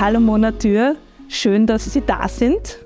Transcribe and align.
Hallo 0.00 0.20
Mona 0.20 0.52
Tür, 0.52 0.94
schön, 1.28 1.66
dass 1.66 1.92
Sie 1.92 2.00
da 2.00 2.28
sind. 2.28 2.78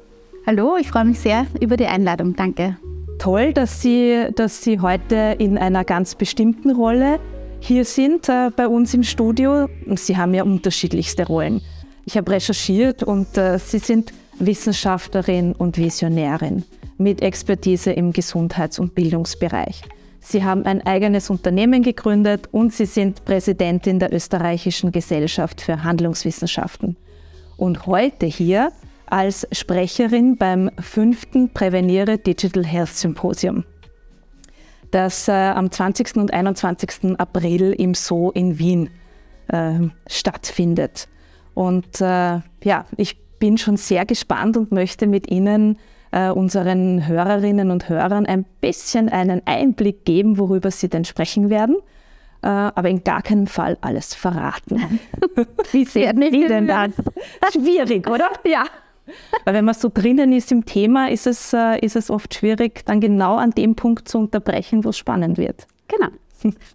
Hallo, 0.46 0.79
ich 0.80 0.88
freue 0.88 1.04
mich 1.04 1.21
sehr 1.21 1.46
über 1.61 1.77
die 1.77 1.85
Einladung. 1.85 2.35
Danke. 2.35 2.79
Toll, 3.19 3.53
dass 3.53 3.83
Sie, 3.83 4.29
dass 4.35 4.62
Sie 4.62 4.81
heute 4.81 5.37
in 5.38 5.59
einer 5.59 5.85
ganz 5.85 6.15
bestimmten 6.15 6.71
Rolle 6.71 7.21
hier 7.61 7.85
sind 7.85 8.30
äh, 8.30 8.48
bei 8.56 8.67
uns 8.67 8.94
im 8.94 9.03
Studio. 9.03 9.69
Sie 9.94 10.17
haben 10.17 10.33
ja 10.33 10.43
unterschiedlichste 10.43 11.26
Rollen. 11.26 11.61
Ich 12.06 12.17
habe 12.17 12.30
recherchiert 12.30 13.03
und 13.03 13.37
äh, 13.37 13.58
Sie 13.58 13.79
sind 13.79 14.15
Wissenschaftlerin 14.38 15.53
und 15.53 15.76
Visionärin 15.76 16.65
mit 16.97 17.20
Expertise 17.20 17.92
im 17.92 18.15
Gesundheits- 18.15 18.79
und 18.79 18.95
Bildungsbereich. 18.95 19.83
Sie 20.25 20.45
haben 20.45 20.65
ein 20.66 20.87
eigenes 20.87 21.30
Unternehmen 21.30 21.83
gegründet 21.83 22.49
und 22.53 22.73
Sie 22.73 22.87
sind 22.87 23.25
Präsidentin 23.25 23.99
der 23.99 24.15
Österreichischen 24.15 24.93
Gesellschaft 24.93 25.61
für 25.61 25.83
Handlungswissenschaften. 25.83 26.97
Und 27.57 27.87
heute 27.87 28.27
hier 28.27 28.71
als 29.07 29.49
Sprecherin 29.51 30.37
beim 30.37 30.71
fünften 30.79 31.53
Präveniere 31.53 32.19
Digital 32.19 32.65
Health 32.65 32.91
Symposium, 32.91 33.65
das 34.93 35.27
äh, 35.27 35.33
am 35.33 35.73
20. 35.73 36.16
und 36.16 36.33
21. 36.33 37.19
April 37.19 37.73
im 37.73 37.95
Zoo 37.95 38.30
in 38.30 38.61
Wien 38.61 38.91
äh, 39.49 39.80
stattfindet. 40.07 41.09
Und 41.55 42.01
äh, 42.01 42.41
ja, 42.63 42.87
ich 42.97 43.19
bin 43.41 43.59
schon 43.59 43.77
sehr 43.77 44.07
gespannt 44.07 44.57
und 44.57 44.71
möchte 44.71 45.09
mit 45.09 45.33
Ihnen 45.33 45.79
äh, 46.12 46.30
unseren 46.30 47.07
Hörerinnen 47.07 47.71
und 47.71 47.89
Hörern 47.89 48.27
ein 48.27 48.45
bisschen 48.61 49.09
einen 49.09 49.43
Einblick 49.47 50.05
geben, 50.05 50.38
worüber 50.38 50.71
Sie 50.71 50.88
denn 50.88 51.05
sprechen 51.05 51.51
werden. 51.51 51.77
Äh, 52.43 52.48
aber 52.48 52.88
in 52.88 53.02
gar 53.02 53.23
keinem 53.23 53.47
Fall 53.47 53.79
alles 53.80 54.15
verraten. 54.15 55.01
Wie 55.73 55.85
sehen 55.85 56.23
Sie 56.30 56.46
denn 56.46 56.66
das? 56.66 56.93
Schwierig, 57.52 58.09
oder? 58.09 58.30
Ja. 58.45 58.65
Weil 59.45 59.55
wenn 59.55 59.65
man 59.65 59.74
so 59.74 59.90
drinnen 59.93 60.33
ist 60.33 60.52
im 60.52 60.65
Thema, 60.65 61.10
ist 61.10 61.27
es, 61.27 61.52
äh, 61.52 61.79
ist 61.80 61.96
es 61.96 62.09
oft 62.09 62.35
schwierig, 62.35 62.85
dann 62.85 63.01
genau 63.01 63.37
an 63.37 63.51
dem 63.51 63.74
Punkt 63.74 64.08
zu 64.08 64.18
unterbrechen, 64.18 64.84
wo 64.84 64.90
es 64.90 64.98
spannend 64.98 65.38
wird. 65.38 65.66
Genau. 65.88 66.08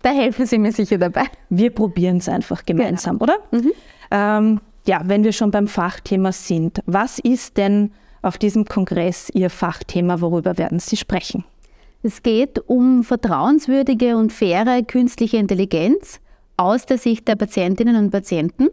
Da 0.01 0.11
helfen 0.11 0.45
Sie 0.45 0.57
mir 0.57 0.71
sicher 0.73 0.97
dabei. 0.97 1.23
Wir 1.49 1.69
probieren 1.69 2.17
es 2.17 2.27
einfach 2.27 2.65
gemeinsam, 2.65 3.17
genau. 3.17 3.33
oder? 3.33 3.59
Mhm. 3.59 3.71
Ähm, 4.11 4.61
ja, 4.85 5.01
wenn 5.05 5.23
wir 5.23 5.31
schon 5.31 5.51
beim 5.51 5.67
Fachthema 5.67 6.31
sind, 6.31 6.81
was 6.85 7.19
ist 7.19 7.57
denn 7.57 7.91
auf 8.21 8.37
diesem 8.37 8.65
Kongress 8.65 9.29
Ihr 9.33 9.49
Fachthema? 9.49 10.21
Worüber 10.21 10.57
werden 10.57 10.79
Sie 10.79 10.97
sprechen? 10.97 11.43
Es 12.03 12.23
geht 12.23 12.59
um 12.67 13.03
vertrauenswürdige 13.03 14.17
und 14.17 14.31
faire 14.31 14.83
künstliche 14.83 15.37
Intelligenz 15.37 16.19
aus 16.55 16.85
der 16.85 16.97
Sicht 16.97 17.27
der 17.27 17.35
Patientinnen 17.35 17.95
und 17.95 18.11
Patienten. 18.11 18.69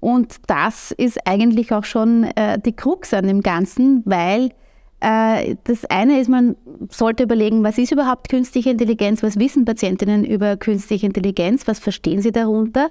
Und 0.00 0.36
das 0.46 0.92
ist 0.92 1.26
eigentlich 1.26 1.72
auch 1.72 1.84
schon 1.84 2.24
äh, 2.24 2.58
die 2.58 2.72
Krux 2.72 3.12
an 3.12 3.26
dem 3.26 3.42
Ganzen, 3.42 4.02
weil 4.06 4.50
äh, 5.00 5.56
das 5.64 5.84
eine 5.86 6.20
ist, 6.20 6.28
man 6.28 6.56
sollte 6.90 7.22
überlegen, 7.22 7.62
was 7.62 7.78
ist 7.78 7.92
überhaupt 7.92 8.28
künstliche 8.28 8.70
Intelligenz, 8.70 9.22
was 9.22 9.38
wissen 9.38 9.64
Patientinnen 9.64 10.24
über 10.24 10.56
künstliche 10.56 11.06
Intelligenz, 11.06 11.66
was 11.66 11.78
verstehen 11.78 12.22
sie 12.22 12.32
darunter 12.32 12.90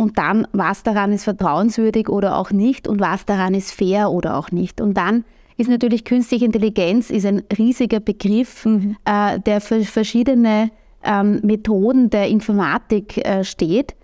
und 0.00 0.16
dann, 0.16 0.48
was 0.52 0.82
daran 0.82 1.12
ist 1.12 1.24
vertrauenswürdig 1.24 2.08
oder 2.08 2.38
auch 2.38 2.52
nicht 2.52 2.88
und 2.88 3.00
was 3.00 3.26
daran 3.26 3.52
ist 3.52 3.70
fair 3.70 4.10
oder 4.10 4.38
auch 4.38 4.50
nicht. 4.50 4.80
Und 4.80 4.94
dann 4.94 5.24
ist 5.58 5.68
natürlich 5.68 6.06
künstliche 6.06 6.46
Intelligenz 6.46 7.10
ist 7.10 7.26
ein 7.26 7.42
riesiger 7.58 8.00
Begriff, 8.00 8.64
mhm. 8.64 8.96
äh, 9.04 9.38
der 9.40 9.60
für 9.60 9.84
verschiedene 9.84 10.70
ähm, 11.04 11.40
Methoden 11.42 12.08
der 12.08 12.28
Informatik 12.28 13.18
äh, 13.18 13.44
steht. 13.44 13.94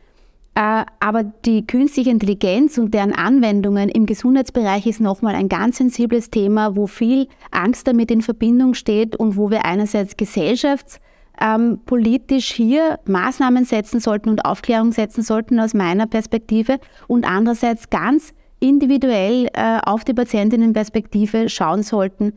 Äh, 0.54 0.84
aber 1.00 1.24
die 1.46 1.66
künstliche 1.66 2.10
Intelligenz 2.10 2.76
und 2.76 2.92
deren 2.92 3.14
Anwendungen 3.14 3.88
im 3.88 4.04
Gesundheitsbereich 4.04 4.84
ist 4.86 5.00
nochmal 5.00 5.34
ein 5.34 5.48
ganz 5.48 5.78
sensibles 5.78 6.28
Thema, 6.28 6.76
wo 6.76 6.86
viel 6.86 7.26
Angst 7.52 7.88
damit 7.88 8.10
in 8.10 8.20
Verbindung 8.20 8.74
steht 8.74 9.16
und 9.16 9.38
wo 9.38 9.50
wir 9.50 9.64
einerseits 9.64 10.18
gesellschafts- 10.18 11.00
ähm, 11.40 11.80
politisch 11.86 12.52
hier 12.52 12.98
Maßnahmen 13.06 13.64
setzen 13.64 14.00
sollten 14.00 14.30
und 14.30 14.44
Aufklärung 14.44 14.92
setzen 14.92 15.22
sollten 15.22 15.60
aus 15.60 15.74
meiner 15.74 16.06
Perspektive 16.06 16.78
und 17.08 17.28
andererseits 17.28 17.90
ganz 17.90 18.32
individuell 18.60 19.48
äh, 19.52 19.78
auf 19.84 20.04
die 20.04 20.14
Patientinnenperspektive 20.14 21.48
schauen 21.48 21.82
sollten, 21.82 22.32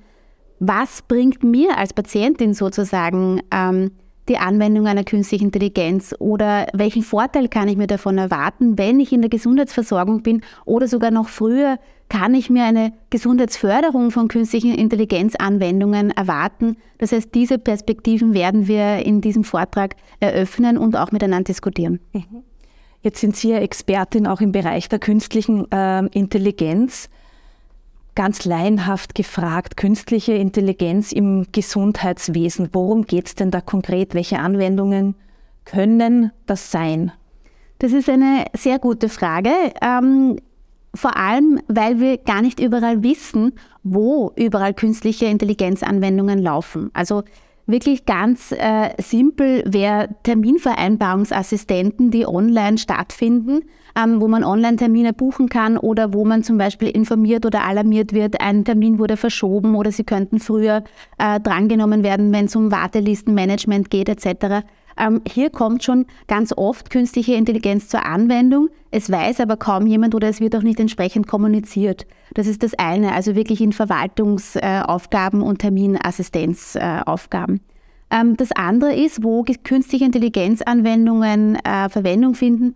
was 0.60 1.02
bringt 1.02 1.44
mir 1.44 1.78
als 1.78 1.94
Patientin 1.94 2.54
sozusagen 2.54 3.42
ähm, 3.52 3.92
die 4.28 4.38
Anwendung 4.38 4.88
einer 4.88 5.04
künstlichen 5.04 5.46
Intelligenz? 5.46 6.14
Oder 6.20 6.68
welchen 6.74 7.02
Vorteil 7.02 7.48
kann 7.48 7.68
ich 7.68 7.78
mir 7.78 7.88
davon 7.88 8.18
erwarten, 8.18 8.78
wenn 8.78 9.00
ich 9.00 9.14
in 9.14 9.22
der 9.22 9.30
Gesundheitsversorgung 9.30 10.22
bin 10.22 10.42
oder 10.66 10.88
sogar 10.88 11.12
noch 11.12 11.30
früher 11.30 11.80
kann 12.10 12.34
ich 12.34 12.50
mir 12.50 12.64
eine 12.64 12.92
Gesundheitsförderung 13.12 14.12
von 14.12 14.28
künstlichen 14.28 14.74
Intelligenzanwendungen 14.74 16.12
erwarten. 16.12 16.78
Das 16.98 17.12
heißt, 17.12 17.34
diese 17.34 17.60
Perspektiven 17.60 18.34
werden 18.34 18.68
wir 18.68 19.06
in 19.06 19.22
diesem 19.22 19.44
Vortrag 19.44 19.96
eröffnen 20.20 20.78
und 20.78 20.96
auch 20.96 21.12
miteinander 21.12 21.46
diskutieren. 21.46 22.00
Mhm. 22.14 22.44
Jetzt 23.02 23.22
sind 23.22 23.36
Sie 23.36 23.52
ja 23.52 23.60
Expertin 23.60 24.28
auch 24.28 24.42
im 24.42 24.52
Bereich 24.52 24.90
der 24.90 25.00
künstlichen 25.00 25.72
äh, 25.72 26.06
Intelligenz 26.08 27.10
ganz 28.16 28.44
laienhaft 28.44 29.16
gefragt, 29.16 29.78
künstliche 29.78 30.34
Intelligenz 30.34 31.14
im 31.14 31.46
Gesundheitswesen, 31.54 32.70
worum 32.74 33.06
geht 33.06 33.28
es 33.28 33.36
denn 33.36 33.50
da 33.50 33.62
konkret? 33.62 34.14
Welche 34.14 34.40
Anwendungen 34.40 35.16
können 35.64 36.32
das 36.46 36.70
sein? 36.70 37.14
Das 37.78 37.94
ist 37.94 38.10
eine 38.10 38.44
sehr 38.54 38.78
gute 38.78 39.08
Frage. 39.08 39.52
Ähm, 39.82 40.38
vor 40.94 41.18
allem, 41.18 41.60
weil 41.68 42.00
wir 42.00 42.18
gar 42.18 42.42
nicht 42.42 42.60
überall 42.60 43.04
wissen, 43.04 43.54
wo 43.84 44.32
überall 44.36 44.74
künstliche 44.74 45.26
Intelligenzanwendungen 45.26 46.40
laufen. 46.40 46.90
Also 46.94 47.24
wirklich 47.66 48.06
ganz 48.06 48.52
äh, 48.52 48.90
simpel 49.00 49.64
wäre 49.66 50.10
Terminvereinbarungsassistenten, 50.24 52.12
die 52.12 52.26
online 52.26 52.78
stattfinden 52.78 53.62
ähm, 53.96 54.22
wo 54.22 54.28
man 54.28 54.44
Online-Termine 54.44 55.14
buchen 55.14 55.50
kann 55.50 55.78
oder 55.78 56.14
wo 56.14 56.26
man 56.26 56.44
zum 56.44 56.58
Beispiel 56.58 56.90
informiert 56.90 57.46
oder 57.46 57.64
alarmiert 57.64 58.14
wird, 58.14 58.42
ein 58.42 58.66
Termin 58.66 59.00
wurde 59.00 59.18
verschoben 59.18 59.76
oder 59.76 59.92
sie 59.92 60.04
könnten 60.04 60.40
früher 60.40 60.84
äh, 61.18 61.40
drangenommen 61.40 62.04
werden, 62.04 62.32
wenn 62.32 62.46
es 62.46 62.56
um 62.56 62.72
Wartelistenmanagement 62.72 63.90
geht 63.90 64.10
etc. 64.10 64.66
Ähm, 65.00 65.22
hier 65.28 65.50
kommt 65.50 65.84
schon 65.84 66.06
ganz 66.28 66.54
oft 66.56 66.90
künstliche 66.90 67.34
Intelligenz 67.34 67.88
zur 67.88 68.06
Anwendung. 68.06 68.70
Es 68.92 69.12
weiß 69.12 69.40
aber 69.40 69.58
kaum 69.58 69.88
jemand 69.88 70.16
oder 70.16 70.28
es 70.28 70.42
wird 70.42 70.56
auch 70.56 70.64
nicht 70.64 70.80
entsprechend 70.80 71.28
kommuniziert. 71.28 72.06
Das 72.34 72.48
ist 72.48 72.64
das 72.64 72.74
eine, 72.76 73.14
also 73.14 73.36
wirklich 73.36 73.62
in 73.62 73.72
Verwaltungsaufgaben 73.72 75.42
und 75.42 75.60
Terminassistenzaufgaben. 75.60 77.62
Ähm, 78.12 78.38
das 78.38 78.52
andere 78.52 78.96
ist, 78.96 79.24
wo 79.24 79.46
künstliche 79.64 80.06
Intelligenzanwendungen 80.06 81.58
äh, 81.64 81.90
Verwendung 81.90 82.34
finden, 82.34 82.74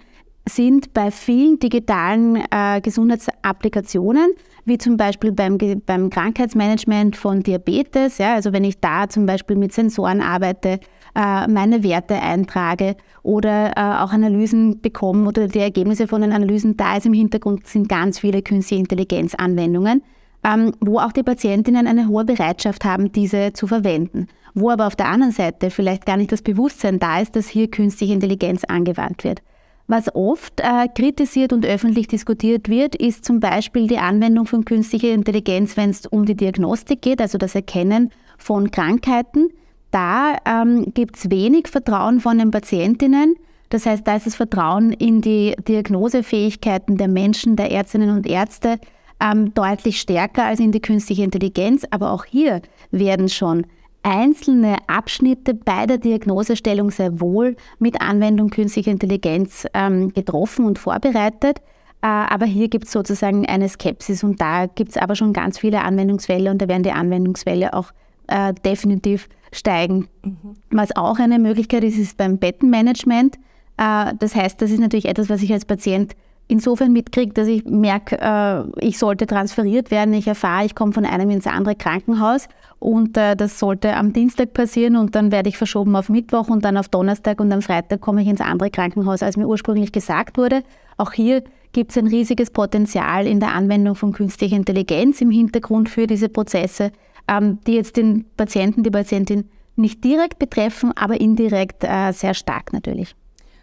sind 0.47 0.93
bei 0.93 1.09
vielen 1.09 1.57
digitalen 1.59 2.43
äh, 2.51 2.81
Gesundheitsapplikationen, 2.81 4.33
wie 4.65 4.77
zum 4.77 4.97
Beispiel 4.97 5.31
beim, 5.31 5.57
beim 5.85 6.09
Krankheitsmanagement 6.09 7.15
von 7.15 7.43
Diabetes, 7.43 8.17
ja, 8.17 8.33
also 8.33 8.51
wenn 8.51 8.63
ich 8.63 8.79
da 8.79 9.07
zum 9.07 9.25
Beispiel 9.25 9.55
mit 9.55 9.73
Sensoren 9.73 10.21
arbeite, 10.21 10.79
äh, 11.15 11.47
meine 11.47 11.83
Werte 11.83 12.15
eintrage 12.15 12.95
oder 13.21 13.71
äh, 13.77 14.03
auch 14.03 14.11
Analysen 14.11 14.81
bekomme 14.81 15.27
oder 15.27 15.47
die 15.47 15.59
Ergebnisse 15.59 16.07
von 16.07 16.21
den 16.21 16.33
Analysen 16.33 16.75
da 16.77 16.97
ist 16.97 17.05
im 17.05 17.13
Hintergrund, 17.13 17.67
sind 17.67 17.89
ganz 17.89 18.19
viele 18.19 18.41
künstliche 18.41 18.81
Intelligenzanwendungen, 18.81 20.03
ähm, 20.43 20.73
wo 20.79 20.99
auch 20.99 21.11
die 21.11 21.23
Patientinnen 21.23 21.87
eine 21.87 22.07
hohe 22.07 22.25
Bereitschaft 22.25 22.83
haben, 22.83 23.11
diese 23.11 23.53
zu 23.53 23.67
verwenden. 23.67 24.27
Wo 24.55 24.69
aber 24.69 24.87
auf 24.87 24.95
der 24.95 25.07
anderen 25.07 25.31
Seite 25.31 25.69
vielleicht 25.69 26.05
gar 26.05 26.17
nicht 26.17 26.31
das 26.31 26.41
Bewusstsein 26.41 26.99
da 26.99 27.19
ist, 27.19 27.35
dass 27.35 27.47
hier 27.47 27.69
künstliche 27.69 28.13
Intelligenz 28.13 28.63
angewandt 28.65 29.23
wird. 29.23 29.41
Was 29.87 30.13
oft 30.15 30.61
äh, 30.61 30.87
kritisiert 30.87 31.51
und 31.51 31.65
öffentlich 31.65 32.07
diskutiert 32.07 32.69
wird, 32.69 32.95
ist 32.95 33.25
zum 33.25 33.39
Beispiel 33.39 33.87
die 33.87 33.97
Anwendung 33.97 34.45
von 34.45 34.63
künstlicher 34.63 35.11
Intelligenz, 35.11 35.75
wenn 35.75 35.89
es 35.89 36.05
um 36.05 36.25
die 36.25 36.35
Diagnostik 36.35 37.01
geht, 37.01 37.19
also 37.19 37.37
das 37.37 37.53
Erkennen 37.53 38.11
von 38.37 38.71
Krankheiten. 38.71 39.49
Da 39.93 40.37
ähm, 40.45 40.91
gibt 40.95 41.17
es 41.17 41.29
wenig 41.29 41.67
Vertrauen 41.67 42.19
von 42.19 42.39
den 42.39 42.49
Patientinnen. 42.49 43.35
Das 43.69 43.85
heißt, 43.85 44.07
da 44.07 44.15
ist 44.15 44.25
das 44.25 44.33
Vertrauen 44.33 44.91
in 44.91 45.21
die 45.21 45.55
Diagnosefähigkeiten 45.67 46.97
der 46.97 47.07
Menschen, 47.07 47.55
der 47.55 47.69
Ärztinnen 47.69 48.09
und 48.09 48.25
Ärzte 48.25 48.79
ähm, 49.19 49.53
deutlich 49.53 49.99
stärker 49.99 50.45
als 50.45 50.59
in 50.59 50.71
die 50.71 50.81
künstliche 50.81 51.23
Intelligenz. 51.23 51.85
Aber 51.91 52.11
auch 52.11 52.25
hier 52.25 52.63
werden 52.89 53.29
schon 53.29 53.67
einzelne 54.01 54.77
Abschnitte 54.87 55.53
bei 55.53 55.85
der 55.85 55.99
Diagnosestellung 55.99 56.89
sehr 56.89 57.19
wohl 57.19 57.55
mit 57.77 58.01
Anwendung 58.01 58.49
künstlicher 58.49 58.89
Intelligenz 58.89 59.67
ähm, 59.75 60.11
getroffen 60.11 60.65
und 60.65 60.79
vorbereitet. 60.79 61.59
Äh, 62.01 62.07
aber 62.07 62.47
hier 62.47 62.67
gibt 62.67 62.85
es 62.85 62.93
sozusagen 62.93 63.45
eine 63.45 63.69
Skepsis 63.69 64.23
und 64.23 64.41
da 64.41 64.65
gibt 64.65 64.89
es 64.89 64.97
aber 64.97 65.13
schon 65.13 65.33
ganz 65.33 65.59
viele 65.59 65.81
Anwendungsfälle 65.81 66.49
und 66.49 66.63
da 66.63 66.67
werden 66.67 66.81
die 66.81 66.91
Anwendungsfälle 66.91 67.75
auch 67.75 67.91
äh, 68.25 68.55
definitiv 68.65 69.29
steigen. 69.53 70.07
Mhm. 70.23 70.55
Was 70.71 70.95
auch 70.95 71.19
eine 71.19 71.39
Möglichkeit 71.39 71.83
ist, 71.83 71.97
ist 71.97 72.17
beim 72.17 72.37
Bettenmanagement. 72.37 73.37
Äh, 73.77 74.13
das 74.19 74.35
heißt, 74.35 74.61
das 74.61 74.71
ist 74.71 74.79
natürlich 74.79 75.05
etwas, 75.05 75.29
was 75.29 75.41
ich 75.41 75.53
als 75.53 75.65
Patient 75.65 76.15
insofern 76.47 76.91
mitkriege, 76.91 77.33
dass 77.33 77.47
ich 77.47 77.65
merke, 77.65 78.17
äh, 78.19 78.85
ich 78.85 78.97
sollte 78.97 79.25
transferiert 79.25 79.91
werden. 79.91 80.13
Ich 80.13 80.27
erfahre, 80.27 80.65
ich 80.65 80.75
komme 80.75 80.93
von 80.93 81.05
einem 81.05 81.29
ins 81.29 81.47
andere 81.47 81.75
Krankenhaus 81.75 82.47
und 82.79 83.17
äh, 83.17 83.35
das 83.35 83.59
sollte 83.59 83.95
am 83.95 84.13
Dienstag 84.13 84.53
passieren 84.53 84.97
und 84.97 85.15
dann 85.15 85.31
werde 85.31 85.49
ich 85.49 85.57
verschoben 85.57 85.95
auf 85.95 86.09
Mittwoch 86.09 86.49
und 86.49 86.65
dann 86.65 86.77
auf 86.77 86.89
Donnerstag 86.89 87.39
und 87.39 87.51
am 87.51 87.61
Freitag 87.61 88.01
komme 88.01 88.21
ich 88.21 88.27
ins 88.27 88.41
andere 88.41 88.69
Krankenhaus, 88.69 89.23
als 89.23 89.37
mir 89.37 89.47
ursprünglich 89.47 89.91
gesagt 89.91 90.37
wurde. 90.37 90.63
Auch 90.97 91.13
hier 91.13 91.43
gibt 91.71 91.91
es 91.91 91.97
ein 91.97 92.07
riesiges 92.07 92.51
Potenzial 92.51 93.25
in 93.25 93.39
der 93.39 93.53
Anwendung 93.53 93.95
von 93.95 94.11
künstlicher 94.11 94.55
Intelligenz 94.55 95.21
im 95.21 95.31
Hintergrund 95.31 95.89
für 95.89 96.07
diese 96.07 96.29
Prozesse, 96.29 96.91
die 97.29 97.73
jetzt 97.73 97.97
den 97.97 98.25
Patienten, 98.37 98.83
die 98.83 98.91
Patientin 98.91 99.49
nicht 99.75 100.03
direkt 100.03 100.39
betreffen, 100.39 100.91
aber 100.95 101.19
indirekt 101.19 101.83
äh, 101.83 102.11
sehr 102.11 102.33
stark 102.33 102.73
natürlich. 102.73 103.15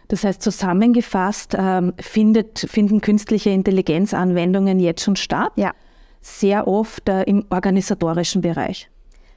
Das 0.07 0.25
heißt, 0.25 0.41
zusammengefasst 0.41 1.55
ähm, 1.57 1.93
findet, 1.97 2.59
finden 2.59 2.99
künstliche 2.99 3.49
Intelligenzanwendungen 3.51 4.79
jetzt 4.79 5.03
schon 5.03 5.15
statt. 5.15 5.53
Ja. 5.55 5.71
Sehr 6.19 6.67
oft 6.67 7.07
äh, 7.07 7.23
im 7.23 7.45
organisatorischen 7.49 8.41
Bereich. 8.41 8.89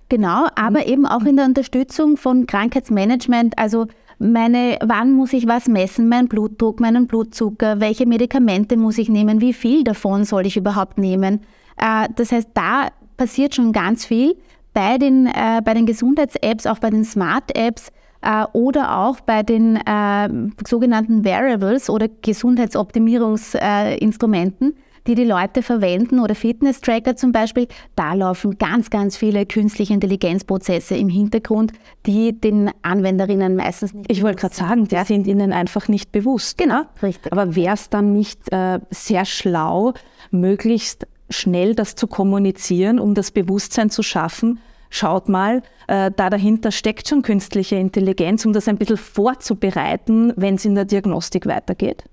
Genau, 0.09 0.47
aber 0.57 0.81
mhm. 0.81 0.87
eben 0.87 1.07
auch 1.07 1.23
in 1.23 1.37
der 1.37 1.45
Unterstützung 1.45 2.17
von 2.17 2.47
Krankheitsmanagement, 2.47 3.57
also 3.57 3.87
meine, 4.19 4.79
wann 4.85 5.13
muss 5.13 5.33
ich 5.33 5.47
was 5.47 5.69
messen, 5.69 6.09
mein 6.09 6.27
Blutdruck, 6.27 6.81
meinen 6.81 7.07
Blutzucker, 7.07 7.81
welche 7.81 8.07
Medikamente 8.07 8.77
muss 8.77 8.99
ich 8.99 9.09
nehmen, 9.09 9.41
wie 9.41 9.53
viel 9.53 9.85
davon 9.85 10.25
soll 10.25 10.45
ich 10.47 10.57
überhaupt 10.57 10.99
nehmen. 10.99 11.43
Äh, 11.77 12.09
das 12.17 12.33
heißt, 12.33 12.51
da 12.55 12.89
passiert 13.17 13.55
schon 13.55 13.73
ganz 13.73 14.05
viel 14.07 14.37
bei 14.73 14.99
den, 14.99 15.27
äh, 15.27 15.61
bei 15.65 15.75
den 15.75 15.87
Gesundheits-Apps, 15.87 16.67
auch 16.67 16.79
bei 16.79 16.91
den 16.91 17.05
Smart-Apps 17.05 17.89
äh, 18.23 18.45
oder 18.53 18.99
auch 18.99 19.21
bei 19.21 19.43
den 19.43 19.77
äh, 19.77 20.29
sogenannten 20.67 21.25
Variables 21.25 21.89
oder 21.89 22.09
Gesundheitsoptimierungsinstrumenten, 22.09 24.75
die 25.07 25.15
die 25.15 25.25
Leute 25.25 25.63
verwenden 25.63 26.19
oder 26.19 26.35
Fitness-Tracker 26.35 27.15
zum 27.15 27.31
Beispiel, 27.31 27.69
da 27.95 28.15
laufen 28.15 28.59
ganz, 28.59 28.91
ganz 28.91 29.19
viele 29.19 29.47
künstliche 29.47 29.93
Intelligenzprozesse 29.93 30.97
im 30.97 31.11
Hintergrund, 31.11 31.73
die 32.07 32.33
den 32.39 32.71
Anwenderinnen 32.83 33.55
meistens 33.55 33.93
nicht 33.93 34.11
Ich 34.11 34.23
wollte 34.23 34.41
gerade 34.41 34.55
sagen, 34.55 34.89
die 34.89 34.95
ja. 34.95 35.05
sind 35.05 35.27
ihnen 35.27 35.53
einfach 35.53 35.89
nicht 35.89 36.11
bewusst. 36.11 36.57
Genau, 36.57 36.85
richtig. 37.03 37.31
Aber 37.33 37.55
wäre 37.55 37.75
es 37.75 37.91
dann 37.91 38.15
nicht 38.15 38.51
äh, 38.51 38.81
sehr 38.91 39.27
schlau, 39.27 39.93
möglichst 40.31 41.07
schnell 41.31 41.75
das 41.75 41.95
zu 41.95 42.07
kommunizieren, 42.07 42.99
um 42.99 43.15
das 43.15 43.31
Bewusstsein 43.31 43.91
zu 43.91 44.03
schaffen, 44.03 44.61
schaut 44.91 45.29
mal, 45.29 45.63
äh, 45.89 46.11
da 46.15 46.31
dahinter 46.31 46.71
steckt 46.71 47.09
schon 47.09 47.23
künstliche 47.23 47.77
Intelligenz, 47.77 48.45
um 48.45 48.53
das 48.53 48.69
ein 48.69 48.77
bisschen 48.77 48.97
vorzubereiten, 48.97 50.33
wenn 50.37 50.55
es 50.55 50.65
in 50.65 50.75
der 50.75 50.85
Diagnostik 50.85 51.47
weitergeht? 51.47 52.05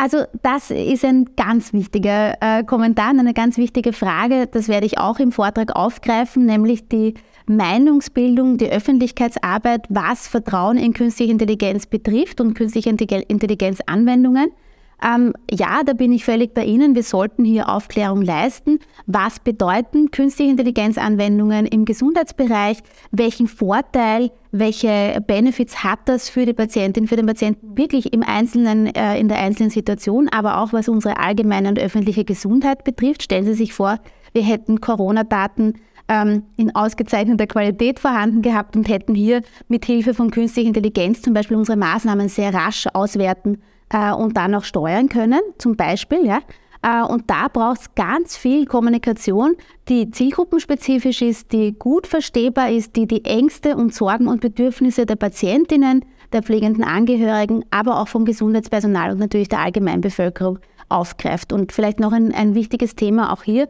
Also 0.00 0.18
das 0.42 0.70
ist 0.70 1.04
ein 1.04 1.30
ganz 1.36 1.72
wichtiger 1.72 2.36
äh, 2.40 2.62
Kommentar, 2.62 3.08
eine 3.08 3.34
ganz 3.34 3.58
wichtige 3.58 3.92
Frage. 3.92 4.46
Das 4.46 4.68
werde 4.68 4.86
ich 4.86 4.98
auch 4.98 5.18
im 5.18 5.32
Vortrag 5.32 5.74
aufgreifen, 5.74 6.46
nämlich 6.46 6.88
die 6.88 7.14
Meinungsbildung, 7.46 8.58
die 8.58 8.70
Öffentlichkeitsarbeit, 8.70 9.86
was 9.88 10.28
Vertrauen 10.28 10.76
in 10.76 10.92
künstliche 10.92 11.32
Intelligenz 11.32 11.86
betrifft 11.86 12.40
und 12.40 12.54
künstliche 12.54 12.90
Intelligenzanwendungen. 12.90 14.52
Ähm, 15.02 15.32
ja, 15.50 15.82
da 15.84 15.92
bin 15.92 16.12
ich 16.12 16.24
völlig 16.24 16.54
bei 16.54 16.64
Ihnen. 16.64 16.94
Wir 16.96 17.04
sollten 17.04 17.44
hier 17.44 17.68
Aufklärung 17.68 18.22
leisten. 18.22 18.80
Was 19.06 19.38
bedeuten 19.38 20.10
künstliche 20.10 20.50
Intelligenzanwendungen 20.50 21.66
im 21.66 21.84
Gesundheitsbereich? 21.84 22.78
Welchen 23.12 23.46
Vorteil, 23.46 24.32
welche 24.50 25.22
Benefits 25.24 25.84
hat 25.84 26.00
das 26.06 26.28
für 26.28 26.46
die 26.46 26.52
Patientin, 26.52 27.06
für 27.06 27.16
den 27.16 27.26
Patienten 27.26 27.76
wirklich 27.76 28.12
im 28.12 28.24
Einzelnen, 28.24 28.86
äh, 28.86 29.18
in 29.20 29.28
der 29.28 29.38
einzelnen 29.38 29.70
Situation, 29.70 30.28
aber 30.28 30.60
auch 30.60 30.72
was 30.72 30.88
unsere 30.88 31.18
allgemeine 31.18 31.68
und 31.68 31.78
öffentliche 31.78 32.24
Gesundheit 32.24 32.82
betrifft? 32.82 33.22
Stellen 33.22 33.44
Sie 33.44 33.54
sich 33.54 33.72
vor, 33.72 34.00
wir 34.32 34.42
hätten 34.42 34.80
Corona-Daten 34.80 35.74
ähm, 36.08 36.42
in 36.56 36.74
ausgezeichneter 36.74 37.46
Qualität 37.46 38.00
vorhanden 38.00 38.42
gehabt 38.42 38.74
und 38.76 38.88
hätten 38.88 39.14
hier 39.14 39.42
mit 39.68 39.84
Hilfe 39.84 40.12
von 40.12 40.30
künstlicher 40.32 40.68
Intelligenz 40.68 41.22
zum 41.22 41.34
Beispiel 41.34 41.56
unsere 41.56 41.78
Maßnahmen 41.78 42.28
sehr 42.28 42.52
rasch 42.52 42.86
auswerten 42.92 43.58
äh, 43.90 44.12
und 44.12 44.36
dann 44.36 44.54
auch 44.54 44.64
steuern 44.64 45.08
können, 45.08 45.40
zum 45.58 45.76
Beispiel. 45.76 46.24
Ja? 46.26 46.40
Äh, 46.82 47.02
und 47.02 47.30
da 47.30 47.48
braucht 47.48 47.80
es 47.80 47.94
ganz 47.94 48.36
viel 48.36 48.66
Kommunikation, 48.66 49.56
die 49.88 50.10
zielgruppenspezifisch 50.10 51.22
ist, 51.22 51.52
die 51.52 51.72
gut 51.78 52.06
verstehbar 52.06 52.70
ist, 52.70 52.96
die 52.96 53.06
die 53.06 53.24
Ängste 53.24 53.76
und 53.76 53.94
Sorgen 53.94 54.28
und 54.28 54.40
Bedürfnisse 54.40 55.06
der 55.06 55.16
Patientinnen, 55.16 56.04
der 56.32 56.42
pflegenden 56.42 56.84
Angehörigen, 56.84 57.64
aber 57.70 58.00
auch 58.00 58.08
vom 58.08 58.24
Gesundheitspersonal 58.24 59.12
und 59.12 59.18
natürlich 59.18 59.48
der 59.48 59.60
Allgemeinbevölkerung 59.60 60.58
aufgreift. 60.88 61.52
Und 61.52 61.72
vielleicht 61.72 62.00
noch 62.00 62.12
ein, 62.12 62.34
ein 62.34 62.54
wichtiges 62.54 62.94
Thema 62.96 63.32
auch 63.32 63.42
hier, 63.42 63.68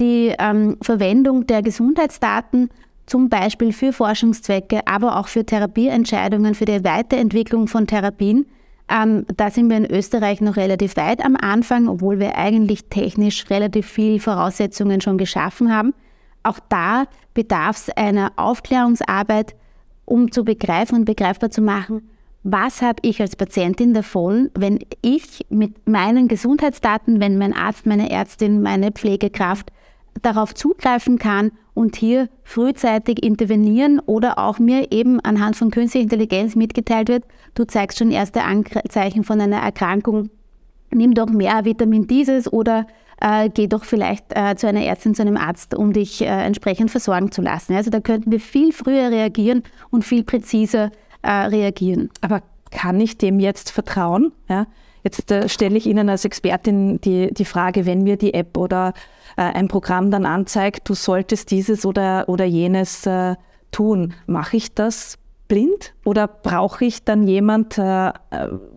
die 0.00 0.34
ähm, 0.38 0.78
Verwendung 0.80 1.46
der 1.46 1.62
Gesundheitsdaten 1.62 2.70
zum 3.06 3.28
Beispiel 3.28 3.72
für 3.72 3.92
Forschungszwecke, 3.92 4.86
aber 4.86 5.16
auch 5.18 5.28
für 5.28 5.44
Therapieentscheidungen, 5.44 6.54
für 6.54 6.66
die 6.66 6.84
Weiterentwicklung 6.84 7.66
von 7.66 7.86
Therapien 7.86 8.46
ähm, 8.90 9.26
da 9.36 9.50
sind 9.50 9.68
wir 9.68 9.76
in 9.76 9.90
Österreich 9.90 10.40
noch 10.40 10.56
relativ 10.56 10.96
weit 10.96 11.24
am 11.24 11.36
Anfang, 11.36 11.88
obwohl 11.88 12.18
wir 12.18 12.36
eigentlich 12.36 12.86
technisch 12.86 13.48
relativ 13.50 13.86
viel 13.86 14.20
Voraussetzungen 14.20 15.00
schon 15.00 15.18
geschaffen 15.18 15.74
haben. 15.74 15.94
Auch 16.42 16.58
da 16.68 17.04
bedarf 17.34 17.76
es 17.76 17.90
einer 17.90 18.32
Aufklärungsarbeit, 18.36 19.54
um 20.04 20.32
zu 20.32 20.44
begreifen 20.44 20.96
und 20.96 21.04
begreifbar 21.04 21.50
zu 21.50 21.60
machen, 21.60 22.08
was 22.44 22.80
habe 22.80 23.00
ich 23.02 23.20
als 23.20 23.36
Patientin 23.36 23.92
davon, 23.92 24.50
wenn 24.56 24.78
ich 25.02 25.44
mit 25.50 25.86
meinen 25.86 26.28
Gesundheitsdaten, 26.28 27.20
wenn 27.20 27.36
mein 27.36 27.52
Arzt, 27.52 27.84
meine 27.84 28.10
Ärztin, 28.10 28.62
meine 28.62 28.92
Pflegekraft 28.92 29.70
darauf 30.22 30.54
zugreifen 30.54 31.18
kann 31.18 31.52
und 31.78 31.94
hier 31.94 32.28
frühzeitig 32.42 33.22
intervenieren 33.22 34.00
oder 34.00 34.40
auch 34.40 34.58
mir 34.58 34.90
eben 34.90 35.20
anhand 35.20 35.54
von 35.54 35.70
künstlicher 35.70 36.02
Intelligenz 36.02 36.56
mitgeteilt 36.56 37.08
wird, 37.08 37.24
du 37.54 37.64
zeigst 37.64 37.98
schon 37.98 38.10
erste 38.10 38.42
Anzeichen 38.42 39.22
von 39.22 39.40
einer 39.40 39.58
Erkrankung, 39.58 40.28
nimm 40.90 41.14
doch 41.14 41.28
mehr 41.28 41.64
Vitamin 41.64 42.08
dieses 42.08 42.52
oder 42.52 42.88
äh, 43.20 43.48
geh 43.48 43.68
doch 43.68 43.84
vielleicht 43.84 44.24
äh, 44.36 44.56
zu 44.56 44.66
einer 44.66 44.82
Ärztin, 44.82 45.14
zu 45.14 45.22
einem 45.22 45.36
Arzt, 45.36 45.72
um 45.72 45.92
dich 45.92 46.20
äh, 46.20 46.24
entsprechend 46.26 46.90
versorgen 46.90 47.30
zu 47.30 47.42
lassen. 47.42 47.74
Also 47.74 47.90
da 47.90 48.00
könnten 48.00 48.32
wir 48.32 48.40
viel 48.40 48.72
früher 48.72 49.10
reagieren 49.12 49.62
und 49.90 50.04
viel 50.04 50.24
präziser 50.24 50.90
äh, 51.22 51.30
reagieren. 51.30 52.10
Aber 52.22 52.42
kann 52.72 53.00
ich 53.00 53.18
dem 53.18 53.38
jetzt 53.38 53.70
vertrauen? 53.70 54.32
Ja? 54.48 54.66
Jetzt 55.04 55.30
äh, 55.30 55.48
stelle 55.48 55.76
ich 55.76 55.86
Ihnen 55.86 56.08
als 56.08 56.24
Expertin 56.24 57.00
die, 57.00 57.32
die 57.32 57.44
Frage, 57.44 57.86
wenn 57.86 58.02
mir 58.02 58.16
die 58.16 58.34
App 58.34 58.56
oder 58.56 58.92
äh, 59.36 59.42
ein 59.42 59.68
Programm 59.68 60.10
dann 60.10 60.26
anzeigt, 60.26 60.88
du 60.88 60.94
solltest 60.94 61.50
dieses 61.50 61.86
oder, 61.86 62.28
oder 62.28 62.44
jenes 62.44 63.06
äh, 63.06 63.36
tun, 63.70 64.14
mache 64.26 64.56
ich 64.56 64.74
das 64.74 65.18
blind 65.48 65.94
oder 66.04 66.28
brauche 66.28 66.84
ich 66.84 67.04
dann 67.04 67.26
jemand, 67.26 67.78
äh, 67.78 68.08
äh, 68.08 68.12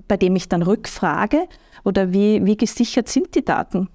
bei 0.07 0.17
dem 0.17 0.35
ich 0.35 0.49
dann 0.49 0.61
rückfrage? 0.61 1.47
Oder 1.83 2.13
wie, 2.13 2.45
wie 2.45 2.57
gesichert 2.57 3.09
sind 3.09 3.35
die 3.35 3.43
Daten? 3.43 3.89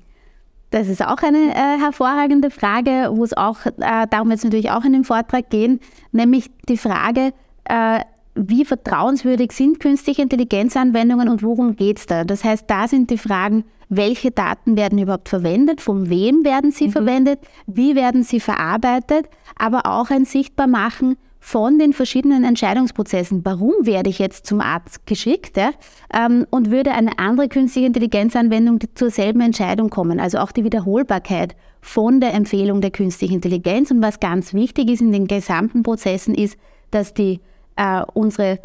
Das 0.71 0.89
ist 0.89 1.03
auch 1.03 1.23
eine 1.23 1.55
äh, 1.55 1.79
hervorragende 1.79 2.51
Frage, 2.51 3.11
wo 3.13 3.23
es 3.23 3.37
auch, 3.37 3.65
äh, 3.65 4.07
darum 4.11 4.29
wird 4.29 4.39
es 4.39 4.45
natürlich 4.45 4.71
auch 4.71 4.85
in 4.85 4.93
dem 4.93 5.05
Vortrag 5.05 5.49
gehen, 5.49 5.81
nämlich 6.11 6.51
die 6.69 6.77
Frage, 6.77 7.33
äh, 7.65 8.01
wie 8.37 8.65
vertrauenswürdig 8.65 9.53
sind 9.53 9.81
künstliche 9.81 10.23
Intelligenzanwendungen 10.23 11.29
und 11.29 11.43
worum 11.43 11.77
geht 11.77 11.99
es 11.99 12.07
da? 12.07 12.25
Das 12.25 12.45
heißt, 12.45 12.65
da 12.69 12.87
sind 12.87 13.11
die 13.11 13.19
Fragen, 13.19 13.65
welche 13.89 14.31
Daten 14.31 14.77
werden 14.77 14.99
überhaupt 14.99 15.29
verwendet, 15.29 15.81
von 15.81 16.11
wem 16.11 16.45
werden 16.45 16.71
sie 16.71 16.89
mhm. 16.89 16.93
verwendet, 16.93 17.41
wie 17.67 17.95
werden 17.95 18.23
sie 18.23 18.41
verarbeitet, 18.41 19.27
aber 19.57 19.87
auch 19.87 20.11
ein 20.11 20.25
Sichtbarmachen 20.25 21.17
von 21.39 21.79
den 21.79 21.93
verschiedenen 21.93 22.43
Entscheidungsprozessen. 22.43 23.45
Warum 23.45 23.73
werde 23.83 24.11
ich 24.11 24.19
jetzt 24.19 24.47
zum 24.47 24.61
Arzt 24.61 25.07
geschickt? 25.07 25.57
Ja? 25.57 25.71
Ähm, 26.13 26.45
und 26.51 26.73
würde 26.73 26.91
eine 26.91 27.21
andere 27.21 27.49
künstliche 27.49 27.87
Intelligenzanwendung 27.87 28.81
zur 28.97 29.11
selben 29.11 29.41
Entscheidung 29.41 29.89
kommen? 29.89 30.19
Also 30.19 30.39
auch 30.39 30.51
die 30.51 30.65
Wiederholbarkeit 30.65 31.55
von 31.81 32.21
der 32.21 32.35
Empfehlung 32.35 32.81
der 32.81 32.91
künstlichen 32.91 33.35
Intelligenz. 33.35 33.93
Und 33.93 34.03
was 34.03 34.19
ganz 34.19 34.55
wichtig 34.55 34.91
ist 34.91 35.01
in 35.01 35.13
den 35.13 35.29
gesamten 35.29 35.85
Prozessen 35.85 36.35
ist, 36.35 36.59
dass 36.91 37.15
die 37.15 37.39
äh, 37.77 38.03
unsere 38.15 38.59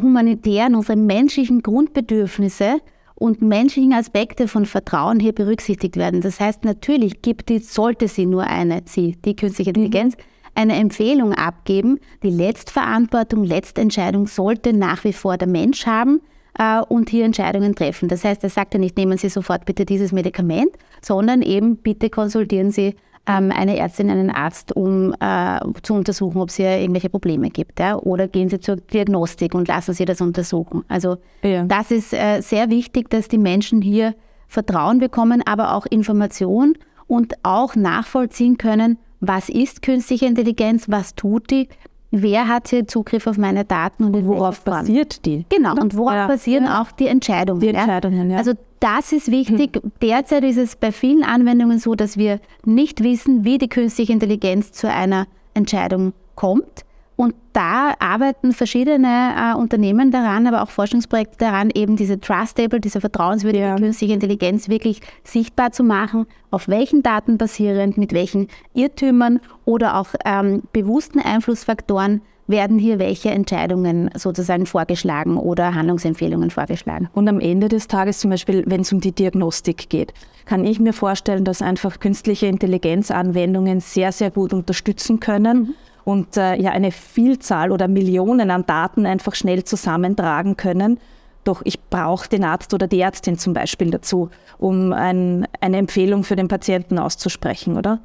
humanitären, 0.00 0.74
unsere 0.74 0.96
menschlichen 0.96 1.62
Grundbedürfnisse 1.62 2.78
und 3.14 3.42
menschlichen 3.42 3.92
Aspekte 3.92 4.48
von 4.48 4.66
Vertrauen 4.66 5.20
hier 5.20 5.32
berücksichtigt 5.32 5.96
werden. 5.96 6.20
Das 6.20 6.40
heißt, 6.40 6.64
natürlich 6.64 7.22
gibt 7.22 7.48
die, 7.48 7.58
sollte 7.58 8.08
sie 8.08 8.26
nur 8.26 8.44
eine, 8.44 8.82
sie, 8.86 9.16
die 9.24 9.36
künstliche 9.36 9.70
mhm. 9.70 9.76
Intelligenz, 9.76 10.16
eine 10.54 10.76
Empfehlung 10.76 11.32
abgeben. 11.32 11.98
Die 12.22 12.30
Letztverantwortung, 12.30 13.44
Letztentscheidung 13.44 14.26
sollte 14.26 14.72
nach 14.72 15.04
wie 15.04 15.12
vor 15.12 15.36
der 15.36 15.48
Mensch 15.48 15.86
haben 15.86 16.20
äh, 16.58 16.80
und 16.80 17.10
hier 17.10 17.24
Entscheidungen 17.24 17.74
treffen. 17.74 18.08
Das 18.08 18.24
heißt, 18.24 18.42
er 18.42 18.50
sagt 18.50 18.74
ja 18.74 18.80
nicht, 18.80 18.96
nehmen 18.96 19.18
Sie 19.18 19.28
sofort 19.28 19.64
bitte 19.64 19.84
dieses 19.84 20.12
Medikament, 20.12 20.70
sondern 21.02 21.42
eben 21.42 21.76
bitte 21.76 22.10
konsultieren 22.10 22.70
Sie 22.70 22.94
ähm, 23.26 23.50
eine 23.50 23.76
Ärztin, 23.76 24.10
einen 24.10 24.30
Arzt, 24.30 24.74
um 24.76 25.14
äh, 25.20 25.60
zu 25.82 25.94
untersuchen, 25.94 26.40
ob 26.40 26.50
es 26.50 26.56
hier 26.56 26.78
irgendwelche 26.78 27.08
Probleme 27.08 27.50
gibt. 27.50 27.80
Ja? 27.80 27.96
Oder 27.96 28.28
gehen 28.28 28.48
Sie 28.48 28.60
zur 28.60 28.76
Diagnostik 28.76 29.54
und 29.54 29.68
lassen 29.68 29.94
Sie 29.94 30.04
das 30.04 30.20
untersuchen. 30.20 30.84
Also 30.88 31.16
ja. 31.42 31.64
das 31.64 31.90
ist 31.90 32.12
äh, 32.12 32.40
sehr 32.40 32.70
wichtig, 32.70 33.10
dass 33.10 33.28
die 33.28 33.38
Menschen 33.38 33.82
hier 33.82 34.14
Vertrauen 34.46 34.98
bekommen, 34.98 35.42
aber 35.44 35.74
auch 35.74 35.86
Information 35.86 36.74
und 37.06 37.34
auch 37.42 37.74
nachvollziehen 37.76 38.58
können, 38.58 38.98
was 39.20 39.48
ist 39.48 39.82
künstliche 39.82 40.26
Intelligenz, 40.26 40.88
was 40.88 41.14
tut 41.14 41.50
die, 41.50 41.68
wer 42.10 42.46
hat 42.46 42.68
hier 42.68 42.86
Zugriff 42.86 43.26
auf 43.26 43.38
meine 43.38 43.64
Daten 43.64 44.04
und, 44.04 44.14
und 44.14 44.26
worauf 44.26 44.60
basiert 44.62 45.24
die? 45.24 45.46
Genau, 45.48 45.74
und 45.80 45.96
worauf 45.96 46.14
ja. 46.14 46.26
basieren 46.26 46.64
ja. 46.64 46.82
auch 46.82 46.92
die 46.92 47.06
Entscheidungen. 47.06 47.60
Die 47.60 47.68
Entscheidungen 47.68 48.30
ja. 48.30 48.38
Also 48.38 48.52
das 48.84 49.12
ist 49.12 49.30
wichtig. 49.30 49.80
Hm. 49.82 49.92
Derzeit 50.02 50.44
ist 50.44 50.58
es 50.58 50.76
bei 50.76 50.92
vielen 50.92 51.24
Anwendungen 51.24 51.78
so, 51.78 51.94
dass 51.94 52.18
wir 52.18 52.38
nicht 52.66 53.02
wissen, 53.02 53.42
wie 53.42 53.56
die 53.56 53.68
künstliche 53.70 54.12
Intelligenz 54.12 54.72
zu 54.72 54.90
einer 54.90 55.26
Entscheidung 55.54 56.12
kommt. 56.34 56.84
Und 57.16 57.34
da 57.52 57.94
arbeiten 57.98 58.52
verschiedene 58.52 59.34
äh, 59.38 59.56
Unternehmen 59.56 60.10
daran, 60.10 60.46
aber 60.46 60.62
auch 60.62 60.68
Forschungsprojekte 60.68 61.38
daran, 61.38 61.70
eben 61.72 61.96
diese 61.96 62.20
Trustable, 62.20 62.80
diese 62.80 63.00
vertrauenswürdige 63.00 63.64
ja. 63.64 63.76
künstliche 63.76 64.12
Intelligenz 64.12 64.68
wirklich 64.68 65.00
sichtbar 65.22 65.70
zu 65.70 65.82
machen, 65.82 66.26
auf 66.50 66.68
welchen 66.68 67.02
Daten 67.02 67.38
basierend, 67.38 67.96
mit 67.96 68.12
welchen 68.12 68.48
Irrtümern 68.74 69.40
oder 69.64 69.96
auch 69.96 70.08
ähm, 70.26 70.64
bewussten 70.72 71.20
Einflussfaktoren 71.20 72.20
werden 72.46 72.78
hier 72.78 72.98
welche 72.98 73.30
Entscheidungen 73.30 74.10
sozusagen 74.14 74.66
vorgeschlagen 74.66 75.36
oder 75.36 75.74
Handlungsempfehlungen 75.74 76.50
vorgeschlagen. 76.50 77.08
Und 77.14 77.28
am 77.28 77.40
Ende 77.40 77.68
des 77.68 77.88
Tages 77.88 78.18
zum 78.18 78.30
Beispiel, 78.30 78.64
wenn 78.66 78.82
es 78.82 78.92
um 78.92 79.00
die 79.00 79.12
Diagnostik 79.12 79.88
geht, 79.88 80.12
kann 80.44 80.64
ich 80.64 80.78
mir 80.78 80.92
vorstellen, 80.92 81.44
dass 81.44 81.62
einfach 81.62 82.00
künstliche 82.00 82.46
Intelligenzanwendungen 82.46 83.80
sehr, 83.80 84.12
sehr 84.12 84.30
gut 84.30 84.52
unterstützen 84.52 85.20
können. 85.20 85.58
Mhm 85.58 85.74
und 86.04 86.36
äh, 86.36 86.60
ja 86.60 86.70
eine 86.70 86.92
Vielzahl 86.92 87.72
oder 87.72 87.88
Millionen 87.88 88.50
an 88.50 88.66
Daten 88.66 89.06
einfach 89.06 89.34
schnell 89.34 89.64
zusammentragen 89.64 90.56
können. 90.56 91.00
Doch 91.44 91.62
ich 91.64 91.80
brauche 91.80 92.28
den 92.28 92.44
Arzt 92.44 92.72
oder 92.72 92.86
die 92.86 93.00
Ärztin 93.00 93.38
zum 93.38 93.52
Beispiel 93.52 93.90
dazu, 93.90 94.30
um 94.58 94.92
ein, 94.92 95.46
eine 95.60 95.78
Empfehlung 95.78 96.24
für 96.24 96.36
den 96.36 96.48
Patienten 96.48 96.98
auszusprechen, 96.98 97.76
oder? 97.76 98.00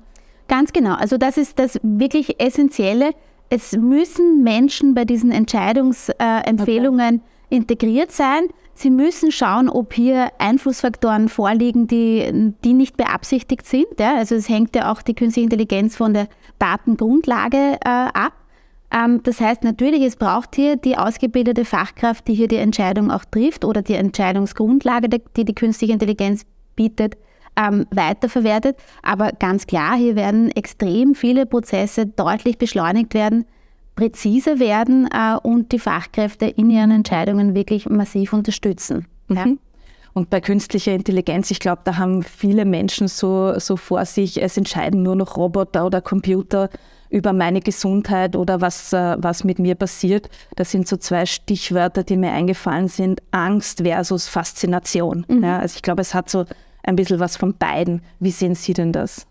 Ganz 0.48 0.74
genau. 0.74 0.96
Also 0.96 1.18
das 1.18 1.38
ist 1.38 1.60
das 1.60 1.80
wirklich 1.84 2.42
Essentielle. 2.42 3.12
Es 3.50 3.76
müssen 3.76 4.44
Menschen 4.44 4.94
bei 4.94 5.06
diesen 5.06 5.32
Entscheidungsempfehlungen 5.32 7.16
okay. 7.16 7.24
integriert 7.50 8.12
sein. 8.12 8.44
Sie 8.76 8.92
müssen 8.92 9.32
schauen, 9.32 9.68
ob 9.70 9.94
hier 9.94 10.32
Einflussfaktoren 10.38 11.28
vorliegen, 11.28 11.88
die, 11.88 12.54
die 12.64 12.74
nicht 12.74 12.96
beabsichtigt 12.96 13.66
sind. 13.66 13.88
Ja, 14.00 14.16
also 14.16 14.36
es 14.36 14.48
hängt 14.48 14.76
ja 14.76 14.92
auch 14.92 15.02
die 15.02 15.16
künstliche 15.16 15.46
Intelligenz 15.46 15.98
von 15.98 16.14
der 16.14 16.28
Datengrundlage 16.60 17.78
äh, 17.84 17.90
ab. 17.90 18.34
Ähm, 18.92 19.22
das 19.24 19.42
heißt 19.42 19.64
natürlich, 19.64 20.04
es 20.04 20.16
braucht 20.16 20.56
hier 20.56 20.76
die 20.76 20.96
ausgebildete 20.98 21.66
Fachkraft, 21.66 22.28
die 22.28 22.36
hier 22.36 22.48
die 22.48 22.58
Entscheidung 22.58 23.12
auch 23.12 23.26
trifft 23.26 23.66
oder 23.66 23.82
die 23.82 23.96
Entscheidungsgrundlage, 23.96 25.10
die 25.36 25.46
die 25.46 25.56
künstliche 25.56 25.94
Intelligenz 25.94 26.46
bietet, 26.76 27.18
ähm, 27.60 27.86
weiterverwertet. 27.92 28.78
Aber 29.04 29.32
ganz 29.32 29.68
klar, 29.68 29.98
hier 29.98 30.16
werden 30.16 30.50
extrem 30.52 31.16
viele 31.16 31.46
Prozesse 31.46 32.06
deutlich 32.06 32.58
beschleunigt 32.58 33.14
werden 33.14 33.46
präziser 34.00 34.60
werden 34.60 35.10
äh, 35.14 35.36
und 35.44 35.74
die 35.74 35.80
Fachkräfte 35.80 36.46
in 36.46 36.70
ihren 36.70 36.90
Entscheidungen 36.90 37.54
wirklich 37.54 37.90
massiv 37.90 38.32
unterstützen. 38.32 39.08
Mhm. 39.28 39.36
Ja? 39.36 39.46
Und 40.14 40.30
bei 40.30 40.40
künstlicher 40.40 40.94
Intelligenz, 40.94 41.52
ich 41.52 41.60
glaube, 41.60 41.82
da 41.84 41.98
haben 41.98 42.24
viele 42.24 42.64
Menschen 42.64 43.10
so, 43.10 43.60
so 43.60 43.76
vor 43.76 44.06
sich, 44.06 44.42
es 44.42 44.56
entscheiden 44.56 45.04
nur 45.04 45.16
noch 45.16 45.36
Roboter 45.36 45.86
oder 45.86 46.02
Computer 46.02 46.70
über 47.10 47.34
meine 47.34 47.60
Gesundheit 47.60 48.38
oder 48.38 48.62
was, 48.62 48.94
äh, 48.94 49.18
was 49.20 49.44
mit 49.44 49.60
mir 49.60 49.76
passiert. 49.76 50.30
Das 50.56 50.72
sind 50.72 50.88
so 50.88 50.96
zwei 50.96 51.26
Stichwörter, 51.26 52.04
die 52.04 52.16
mir 52.16 52.32
eingefallen 52.32 52.88
sind. 52.88 53.22
Angst 53.32 53.82
versus 53.84 54.30
Faszination. 54.30 55.26
Mhm. 55.28 55.44
Ja, 55.44 55.60
also 55.60 55.76
ich 55.76 55.82
glaube, 55.82 56.02
es 56.02 56.14
hat 56.14 56.30
so 56.30 56.46
ein 56.84 56.96
bisschen 56.96 57.20
was 57.20 57.38
von 57.38 57.56
beiden. 57.56 58.02
Wie 58.20 58.32
sehen 58.32 58.56
Sie 58.56 58.74
denn 58.74 58.92
das? 58.92 59.28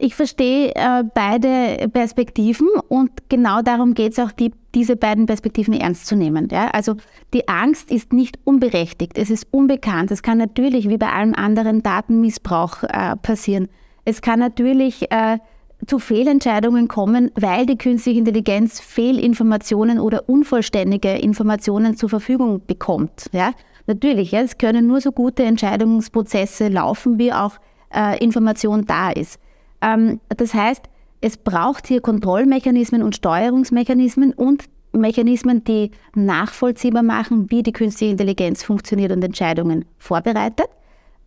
Ich 0.00 0.14
verstehe 0.14 0.72
äh, 0.76 1.02
beide 1.12 1.88
Perspektiven 1.88 2.68
und 2.88 3.10
genau 3.28 3.62
darum 3.62 3.94
geht 3.94 4.12
es 4.12 4.18
auch, 4.20 4.30
die, 4.30 4.52
diese 4.74 4.94
beiden 4.94 5.26
Perspektiven 5.26 5.74
ernst 5.74 6.06
zu 6.06 6.14
nehmen. 6.14 6.48
Ja? 6.52 6.68
Also 6.68 6.94
die 7.34 7.48
Angst 7.48 7.90
ist 7.90 8.12
nicht 8.12 8.38
unberechtigt, 8.44 9.18
es 9.18 9.28
ist 9.28 9.48
unbekannt. 9.50 10.12
Es 10.12 10.22
kann 10.22 10.38
natürlich 10.38 10.88
wie 10.88 10.98
bei 10.98 11.10
allem 11.10 11.34
anderen 11.34 11.82
Datenmissbrauch 11.82 12.84
äh, 12.84 13.16
passieren. 13.16 13.68
Es 14.04 14.22
kann 14.22 14.38
natürlich 14.38 15.10
äh, 15.10 15.38
zu 15.86 15.98
Fehlentscheidungen 15.98 16.88
kommen, 16.88 17.30
weil 17.34 17.66
die 17.66 17.78
künstliche 17.78 18.18
Intelligenz 18.18 18.80
Fehlinformationen 18.80 20.00
oder 20.00 20.28
unvollständige 20.28 21.12
Informationen 21.12 21.96
zur 21.96 22.08
Verfügung 22.08 22.62
bekommt. 22.66 23.26
Ja? 23.32 23.52
Natürlich, 23.86 24.32
ja, 24.32 24.40
es 24.40 24.58
können 24.58 24.86
nur 24.86 25.00
so 25.00 25.12
gute 25.12 25.44
Entscheidungsprozesse 25.44 26.68
laufen, 26.68 27.18
wie 27.18 27.32
auch 27.32 27.52
äh, 27.94 28.22
Information 28.22 28.84
da 28.84 29.10
ist. 29.10 29.40
Ähm, 29.80 30.20
das 30.28 30.52
heißt, 30.52 30.84
es 31.20 31.36
braucht 31.36 31.86
hier 31.86 32.00
Kontrollmechanismen 32.00 33.02
und 33.02 33.16
Steuerungsmechanismen 33.16 34.32
und 34.32 34.64
Mechanismen, 34.92 35.64
die 35.64 35.90
nachvollziehbar 36.14 37.02
machen, 37.02 37.50
wie 37.50 37.62
die 37.62 37.72
künstliche 37.72 38.12
Intelligenz 38.12 38.62
funktioniert 38.62 39.12
und 39.12 39.22
Entscheidungen 39.22 39.84
vorbereitet. 39.98 40.68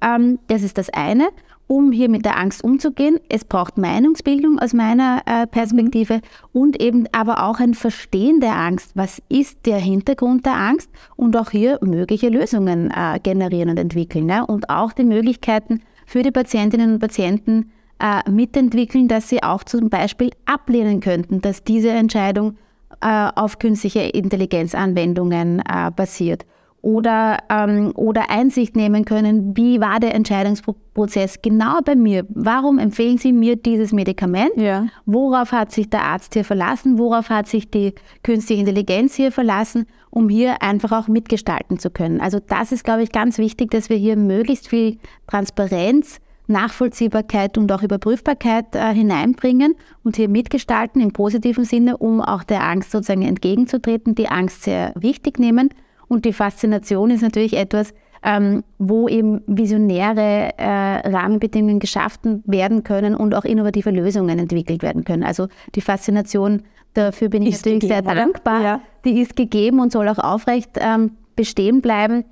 Ähm, 0.01 0.39
das 0.47 0.63
ist 0.63 0.77
das 0.77 0.89
eine, 0.89 1.29
um 1.67 1.91
hier 1.91 2.09
mit 2.09 2.25
der 2.25 2.37
Angst 2.37 2.63
umzugehen. 2.63 3.19
Es 3.29 3.45
braucht 3.45 3.77
Meinungsbildung 3.77 4.59
aus 4.59 4.73
meiner 4.73 5.21
äh, 5.25 5.47
Perspektive 5.47 6.21
und 6.51 6.81
eben 6.81 7.07
aber 7.11 7.43
auch 7.43 7.59
ein 7.59 7.73
Verstehen 7.73 8.41
der 8.41 8.55
Angst. 8.55 8.91
Was 8.95 9.21
ist 9.29 9.65
der 9.65 9.77
Hintergrund 9.77 10.45
der 10.45 10.55
Angst? 10.55 10.89
Und 11.15 11.37
auch 11.37 11.51
hier 11.51 11.79
mögliche 11.81 12.29
Lösungen 12.29 12.91
äh, 12.91 13.19
generieren 13.21 13.69
und 13.69 13.79
entwickeln. 13.79 14.25
Ne? 14.25 14.45
Und 14.45 14.69
auch 14.69 14.91
die 14.91 15.05
Möglichkeiten 15.05 15.81
für 16.05 16.23
die 16.23 16.31
Patientinnen 16.31 16.93
und 16.93 16.99
Patienten, 16.99 17.71
äh, 17.99 18.29
mitentwickeln, 18.29 19.07
dass 19.07 19.29
sie 19.29 19.43
auch 19.43 19.63
zum 19.63 19.89
Beispiel 19.89 20.31
ablehnen 20.45 20.99
könnten, 20.99 21.41
dass 21.41 21.63
diese 21.63 21.89
Entscheidung 21.89 22.57
auf 23.03 23.57
künstliche 23.57 24.01
Intelligenzanwendungen 24.01 25.63
basiert. 25.95 26.45
Oder, 26.83 27.37
ähm, 27.49 27.91
oder 27.95 28.31
Einsicht 28.31 28.75
nehmen 28.75 29.05
können, 29.05 29.55
wie 29.55 29.79
war 29.79 29.99
der 29.99 30.15
Entscheidungsprozess 30.15 31.43
genau 31.43 31.79
bei 31.85 31.95
mir? 31.95 32.25
Warum 32.29 32.79
empfehlen 32.79 33.19
Sie 33.19 33.33
mir 33.33 33.55
dieses 33.55 33.93
Medikament? 33.93 34.57
Ja. 34.57 34.87
Worauf 35.05 35.51
hat 35.51 35.71
sich 35.71 35.91
der 35.91 36.03
Arzt 36.03 36.33
hier 36.33 36.43
verlassen? 36.43 36.97
Worauf 36.97 37.29
hat 37.29 37.47
sich 37.47 37.69
die 37.69 37.93
künstliche 38.23 38.61
Intelligenz 38.61 39.13
hier 39.13 39.31
verlassen, 39.31 39.85
um 40.09 40.27
hier 40.27 40.63
einfach 40.63 40.91
auch 40.91 41.07
mitgestalten 41.07 41.77
zu 41.77 41.91
können? 41.91 42.19
Also 42.19 42.39
das 42.39 42.71
ist, 42.71 42.83
glaube 42.83 43.03
ich, 43.03 43.11
ganz 43.11 43.37
wichtig, 43.37 43.69
dass 43.69 43.89
wir 43.89 43.97
hier 43.97 44.17
möglichst 44.17 44.67
viel 44.67 44.97
Transparenz 45.27 46.19
Nachvollziehbarkeit 46.51 47.57
und 47.57 47.71
auch 47.71 47.81
Überprüfbarkeit 47.81 48.75
äh, 48.75 48.93
hineinbringen 48.93 49.75
und 50.03 50.17
hier 50.17 50.29
mitgestalten 50.29 51.01
im 51.01 51.13
positiven 51.13 51.65
Sinne, 51.65 51.97
um 51.97 52.21
auch 52.21 52.43
der 52.43 52.63
Angst 52.63 52.91
sozusagen 52.91 53.23
entgegenzutreten, 53.23 54.15
die 54.15 54.27
Angst 54.27 54.63
sehr 54.63 54.93
wichtig 54.95 55.39
nehmen. 55.39 55.69
Und 56.11 56.25
die 56.25 56.33
Faszination 56.33 57.09
ist 57.09 57.21
natürlich 57.21 57.55
etwas, 57.55 57.93
ähm, 58.21 58.65
wo 58.77 59.07
eben 59.07 59.43
visionäre 59.47 60.49
äh, 60.57 61.09
Rahmenbedingungen 61.09 61.79
geschaffen 61.79 62.43
werden 62.45 62.83
können 62.83 63.15
und 63.15 63.33
auch 63.33 63.45
innovative 63.45 63.91
Lösungen 63.91 64.37
entwickelt 64.37 64.83
werden 64.83 65.05
können. 65.05 65.23
Also 65.23 65.47
die 65.73 65.79
Faszination, 65.79 66.63
dafür 66.95 67.29
bin 67.29 67.43
ich 67.43 67.53
ist 67.53 67.65
natürlich 67.65 67.83
gegeben, 67.83 68.05
sehr 68.05 68.13
dankbar, 68.13 68.61
ja. 68.61 68.81
die 69.05 69.21
ist 69.21 69.37
gegeben 69.37 69.79
und 69.79 69.93
soll 69.93 70.09
auch 70.09 70.19
aufrecht 70.19 70.71
ähm, 70.81 71.11
bestehen 71.37 71.79
bleiben. 71.79 72.25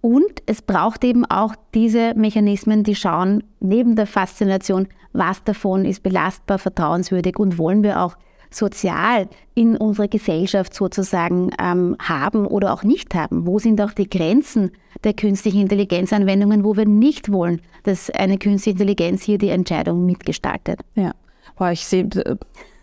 Und 0.00 0.44
es 0.46 0.62
braucht 0.62 1.02
eben 1.02 1.24
auch 1.24 1.56
diese 1.74 2.14
Mechanismen, 2.14 2.84
die 2.84 2.94
schauen, 2.94 3.42
neben 3.58 3.96
der 3.96 4.06
Faszination, 4.06 4.86
was 5.12 5.42
davon 5.42 5.84
ist 5.84 6.04
belastbar, 6.04 6.58
vertrauenswürdig 6.58 7.40
und 7.40 7.58
wollen 7.58 7.82
wir 7.82 8.02
auch 8.02 8.14
sozial 8.50 9.28
in 9.54 9.76
unserer 9.76 10.08
Gesellschaft 10.08 10.74
sozusagen 10.74 11.50
ähm, 11.60 11.96
haben 12.00 12.46
oder 12.46 12.72
auch 12.72 12.82
nicht 12.82 13.14
haben? 13.14 13.46
Wo 13.46 13.58
sind 13.58 13.80
auch 13.80 13.92
die 13.92 14.08
Grenzen 14.08 14.72
der 15.04 15.14
künstlichen 15.14 15.62
Intelligenzanwendungen, 15.62 16.64
wo 16.64 16.76
wir 16.76 16.86
nicht 16.86 17.32
wollen, 17.32 17.60
dass 17.84 18.10
eine 18.10 18.38
künstliche 18.38 18.74
Intelligenz 18.74 19.22
hier 19.22 19.38
die 19.38 19.50
Entscheidung 19.50 20.04
mitgestaltet? 20.04 20.80
Ja, 20.94 21.12
Boah, 21.60 21.72
ich 21.72 21.84
sehe, 21.84 22.08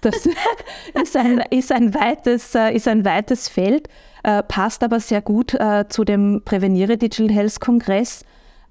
das 0.01 0.27
ist 0.93 1.17
ein, 1.17 1.43
ist 1.49 1.71
ein, 1.71 1.95
weites, 1.95 2.53
äh, 2.53 2.75
ist 2.75 2.87
ein 2.87 3.03
weites 3.05 3.49
Feld. 3.49 3.87
Äh, 4.23 4.43
passt 4.43 4.83
aber 4.83 4.99
sehr 4.99 5.21
gut 5.23 5.55
äh, 5.55 5.85
zu 5.89 6.03
dem 6.03 6.43
Präveniere 6.45 6.97
Digital 6.97 7.33
Health 7.33 7.59
Kongress, 7.59 8.23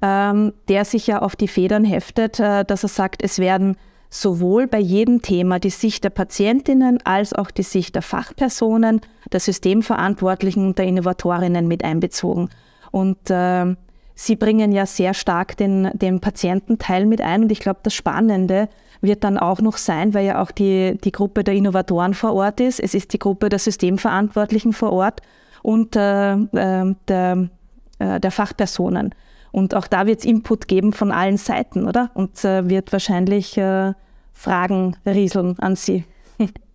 ähm, 0.02 0.52
der 0.68 0.84
sich 0.84 1.08
ja 1.08 1.22
auf 1.22 1.34
die 1.34 1.48
Federn 1.48 1.84
heftet, 1.84 2.38
äh, 2.38 2.64
dass 2.64 2.84
er 2.84 2.88
sagt, 2.88 3.20
es 3.24 3.40
werden 3.40 3.76
sowohl 4.20 4.66
bei 4.66 4.78
jedem 4.78 5.22
Thema 5.22 5.58
die 5.58 5.70
Sicht 5.70 6.04
der 6.04 6.10
Patientinnen 6.10 6.98
als 7.04 7.32
auch 7.32 7.50
die 7.50 7.62
Sicht 7.62 7.94
der 7.94 8.02
Fachpersonen, 8.02 9.00
der 9.32 9.40
Systemverantwortlichen 9.40 10.66
und 10.66 10.78
der 10.78 10.86
Innovatorinnen 10.86 11.68
mit 11.68 11.84
einbezogen. 11.84 12.48
Und 12.90 13.30
äh, 13.30 13.74
Sie 14.18 14.36
bringen 14.36 14.72
ja 14.72 14.86
sehr 14.86 15.12
stark 15.12 15.58
den, 15.58 15.90
den 15.92 16.20
Patiententeil 16.20 17.04
mit 17.04 17.20
ein. 17.20 17.42
Und 17.42 17.52
ich 17.52 17.60
glaube, 17.60 17.80
das 17.82 17.92
Spannende 17.92 18.70
wird 19.02 19.24
dann 19.24 19.36
auch 19.36 19.60
noch 19.60 19.76
sein, 19.76 20.14
weil 20.14 20.24
ja 20.24 20.40
auch 20.40 20.50
die, 20.50 20.96
die 21.04 21.12
Gruppe 21.12 21.44
der 21.44 21.52
Innovatoren 21.52 22.14
vor 22.14 22.32
Ort 22.32 22.60
ist. 22.60 22.80
Es 22.80 22.94
ist 22.94 23.12
die 23.12 23.18
Gruppe 23.18 23.50
der 23.50 23.58
Systemverantwortlichen 23.58 24.72
vor 24.72 24.92
Ort 24.92 25.20
und 25.62 25.96
äh, 25.96 26.32
äh, 26.32 26.94
der, 27.08 27.48
äh, 27.98 28.18
der 28.18 28.30
Fachpersonen. 28.30 29.14
Und 29.52 29.74
auch 29.74 29.86
da 29.86 30.06
wird 30.06 30.20
es 30.20 30.24
Input 30.24 30.66
geben 30.66 30.94
von 30.94 31.12
allen 31.12 31.36
Seiten, 31.36 31.86
oder? 31.86 32.10
Und 32.14 32.42
äh, 32.42 32.70
wird 32.70 32.92
wahrscheinlich 32.92 33.58
äh, 33.58 33.92
Fragen 34.36 34.96
rieseln 35.06 35.58
an 35.58 35.76
Sie. 35.76 36.04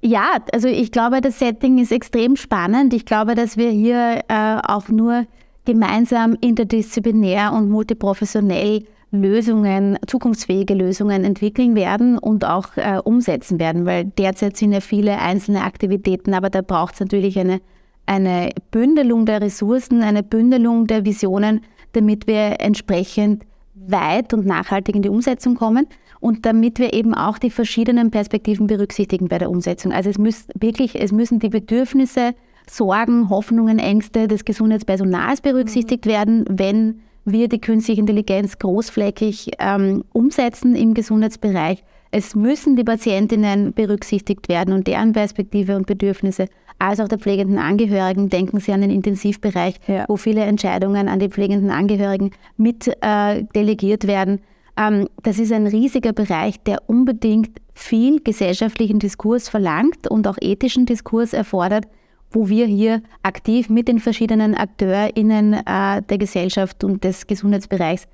Ja, 0.03 0.38
also 0.51 0.68
ich 0.68 0.91
glaube, 0.91 1.22
das 1.22 1.38
Setting 1.38 1.77
ist 1.77 1.91
extrem 1.91 2.36
spannend. 2.36 2.91
Ich 2.91 3.06
glaube, 3.06 3.36
dass 3.36 3.56
wir 3.56 3.70
hier 3.70 4.22
äh, 4.27 4.58
auch 4.63 4.89
nur 4.89 5.27
gemeinsam 5.65 6.36
interdisziplinär 6.41 7.53
und 7.53 7.70
multiprofessionell 7.70 8.84
Lösungen, 9.12 10.00
zukunftsfähige 10.08 10.74
Lösungen 10.74 11.24
entwickeln 11.24 11.75
werden 11.75 12.18
und 12.18 12.46
auch 12.46 12.77
äh, 12.77 12.98
umsetzen 13.03 13.60
werden, 13.60 13.86
weil 13.86 14.06
derzeit 14.06 14.58
sind 14.58 14.72
ja 14.72 14.80
viele 14.80 15.20
einzelne 15.20 15.63
Aktivitäten, 15.63 16.34
aber 16.34 16.50
da 16.50 16.62
braucht 16.62 16.96
es 16.96 17.01
natürlich 17.01 17.38
eine, 17.38 17.62
eine 18.08 18.50
Bündelung 18.72 19.27
der 19.27 19.41
Ressourcen, 19.41 20.01
eine 20.01 20.24
Bündelung 20.24 20.88
der 20.88 21.06
Visionen, 21.06 21.62
damit 21.91 22.25
wir 22.25 22.60
entsprechend 22.60 23.44
weit 23.75 24.34
und 24.34 24.48
nachhaltig 24.48 24.96
in 24.96 25.03
die 25.03 25.10
Umsetzung 25.10 25.53
kommen 25.53 25.88
und 26.22 26.46
damit 26.46 26.80
wir 26.80 26.94
eben 26.94 27.13
auch 27.13 27.38
die 27.38 27.50
verschiedenen 27.50 28.12
Perspektiven 28.12 28.68
berücksichtigen 28.68 29.28
bei 29.28 29.40
der 29.40 29.50
Umsetzung. 29.50 29.92
Also 29.92 30.10
es 30.10 30.18
müssen 30.18 30.46
wirklich, 30.58 30.96
es 30.96 31.12
müssen 31.12 31.40
die 31.40 31.50
Bedürfnisse, 31.50 32.34
Sorgen, 32.70 33.30
Hoffnungen, 33.30 33.80
Ängste 33.80 34.28
des 34.30 34.46
Gesundheitspersonals 34.46 35.42
berücksichtigt 35.42 36.06
mhm. 36.06 36.10
werden, 36.10 36.46
wenn 36.48 37.01
wir 37.25 37.50
die 37.50 37.60
künstliche 37.60 38.00
Intelligenz 38.00 38.58
großflächig 38.58 39.51
ähm, 39.60 40.04
umsetzen 40.13 40.75
im 40.75 40.94
Gesundheitsbereich. 40.94 41.84
Es 42.12 42.36
müssen 42.36 42.75
die 42.75 42.84
Patientinnen 42.84 43.74
berücksichtigt 43.74 44.50
werden 44.50 44.74
und 44.74 44.88
deren 44.88 45.13
Perspektive 45.13 45.75
und 45.75 45.88
Bedürfnisse, 45.88 46.48
als 46.78 47.00
auch 47.00 47.08
der 47.08 47.20
pflegenden 47.20 47.58
Angehörigen. 47.58 48.30
Denken 48.30 48.60
Sie 48.60 48.74
an 48.74 48.82
den 48.82 48.90
Intensivbereich, 48.90 49.75
ja. 49.88 50.06
wo 50.08 50.18
viele 50.18 50.42
Entscheidungen 50.42 51.08
an 51.08 51.20
die 51.20 51.30
pflegenden 51.30 51.70
Angehörigen 51.70 52.32
mit 52.58 52.88
äh, 53.01 53.44
delegiert 53.56 54.08
werden. 54.08 54.42
Ähm, 54.78 55.08
das 55.24 55.40
ist 55.40 55.51
ein 55.51 55.68
riesiger 55.68 56.13
Bereich, 56.13 56.62
der 56.63 56.84
unbedingt 56.88 57.60
viel 57.74 58.22
gesellschaftlichen 58.22 59.00
Diskurs 59.00 59.50
verlangt 59.50 60.08
und 60.08 60.28
auch 60.28 60.38
ethischen 60.40 60.86
Diskurs 60.86 61.34
erfordert 61.34 61.86
wo 62.32 62.48
wir 62.48 62.66
hier 62.66 63.01
aktiv 63.24 63.70
mit 63.70 63.88
den 63.88 64.00
verschiedenen 64.00 64.56
AkteurInnen 64.56 65.54
äh, 65.54 66.01
der 66.01 66.18
Gesellschaft 66.18 66.84
und 66.84 67.04
des 67.04 67.28
Gesundheitsbereichs 67.28 68.08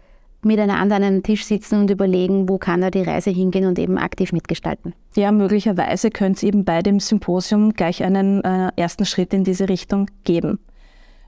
miteinander 0.43 0.95
an 0.95 1.03
einem 1.03 1.23
Tisch 1.23 1.45
sitzen 1.45 1.81
und 1.81 1.89
überlegen, 1.89 2.47
wo 2.47 2.57
kann 2.57 2.81
da 2.81 2.91
die 2.91 3.01
Reise 3.01 3.31
hingehen 3.31 3.65
und 3.65 3.79
eben 3.79 3.97
aktiv 3.97 4.31
mitgestalten. 4.31 4.93
Ja, 5.15 5.31
möglicherweise 5.31 6.09
könnte 6.09 6.37
es 6.37 6.43
eben 6.43 6.63
bei 6.63 6.81
dem 6.81 6.99
Symposium 6.99 7.73
gleich 7.73 8.03
einen 8.03 8.43
äh, 8.43 8.71
ersten 8.75 9.05
Schritt 9.05 9.33
in 9.33 9.43
diese 9.43 9.67
Richtung 9.67 10.07
geben. 10.23 10.59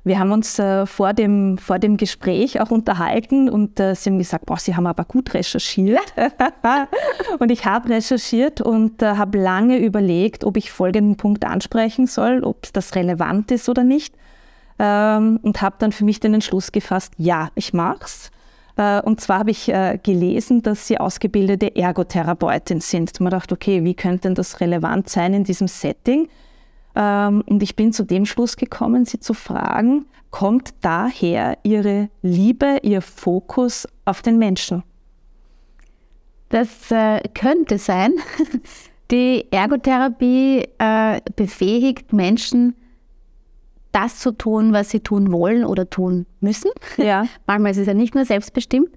Wir 0.09 0.17
haben 0.17 0.31
uns 0.31 0.57
äh, 0.57 0.87
vor, 0.87 1.13
dem, 1.13 1.59
vor 1.59 1.77
dem 1.77 1.95
Gespräch 1.95 2.59
auch 2.59 2.71
unterhalten 2.71 3.47
und 3.47 3.79
äh, 3.79 3.93
sie 3.93 4.09
haben 4.09 4.17
gesagt, 4.17 4.47
boah, 4.47 4.57
Sie 4.57 4.75
haben 4.75 4.87
aber 4.87 5.05
gut 5.05 5.35
recherchiert. 5.35 6.15
und 7.39 7.51
ich 7.51 7.65
habe 7.65 7.89
recherchiert 7.89 8.59
und 8.59 9.03
äh, 9.03 9.17
habe 9.17 9.37
lange 9.37 9.77
überlegt, 9.77 10.45
ob 10.45 10.57
ich 10.57 10.71
folgenden 10.71 11.15
Punkt 11.15 11.45
ansprechen 11.45 12.07
soll, 12.07 12.43
ob 12.43 12.73
das 12.73 12.95
relevant 12.95 13.51
ist 13.51 13.69
oder 13.69 13.83
nicht. 13.83 14.15
Ähm, 14.79 15.39
und 15.43 15.61
habe 15.61 15.75
dann 15.77 15.91
für 15.91 16.05
mich 16.05 16.19
den 16.19 16.33
Entschluss 16.33 16.71
gefasst, 16.71 17.13
ja, 17.17 17.49
ich 17.53 17.73
mach's. 17.73 18.31
Äh, 18.77 19.01
und 19.01 19.21
zwar 19.21 19.37
habe 19.37 19.51
ich 19.51 19.69
äh, 19.69 19.99
gelesen, 20.01 20.63
dass 20.63 20.87
Sie 20.87 20.99
ausgebildete 20.99 21.75
Ergotherapeutin 21.75 22.81
sind. 22.81 23.19
Man 23.19 23.29
dachte, 23.29 23.53
okay, 23.53 23.83
wie 23.83 23.93
könnte 23.93 24.21
denn 24.21 24.33
das 24.33 24.59
relevant 24.59 25.07
sein 25.07 25.35
in 25.35 25.43
diesem 25.43 25.67
Setting? 25.67 26.29
Ähm, 26.99 27.43
und 27.47 27.63
ich 27.63 27.77
bin 27.77 27.93
zu 27.93 28.03
dem 28.03 28.25
Schluss 28.25 28.57
gekommen, 28.57 29.05
Sie 29.05 29.21
zu 29.21 29.33
fragen, 29.33 30.05
kommt 30.31 30.73
daher 30.81 31.57
Ihre 31.63 32.09
Liebe, 32.21 32.79
Ihr 32.83 33.01
Fokus 33.01 33.87
auf 34.03 34.21
den 34.21 34.37
Menschen? 34.37 34.83
Das 36.49 36.91
äh, 36.91 37.21
könnte 37.33 37.77
sein. 37.77 38.13
Die 39.11 39.45
Ergotherapie 39.49 40.67
äh, 40.77 41.21
befähigt 41.35 42.11
Menschen, 42.11 42.75
das 43.91 44.19
zu 44.19 44.31
tun, 44.31 44.71
was 44.71 44.91
sie 44.91 44.99
tun 44.99 45.31
wollen 45.31 45.65
oder 45.65 45.89
tun 45.89 46.27
müssen. 46.41 46.69
Ja. 46.97 47.25
Manchmal 47.47 47.71
ist 47.71 47.77
es 47.77 47.87
ja 47.87 47.95
nicht 47.95 48.13
nur 48.13 48.25
selbstbestimmt. 48.25 48.89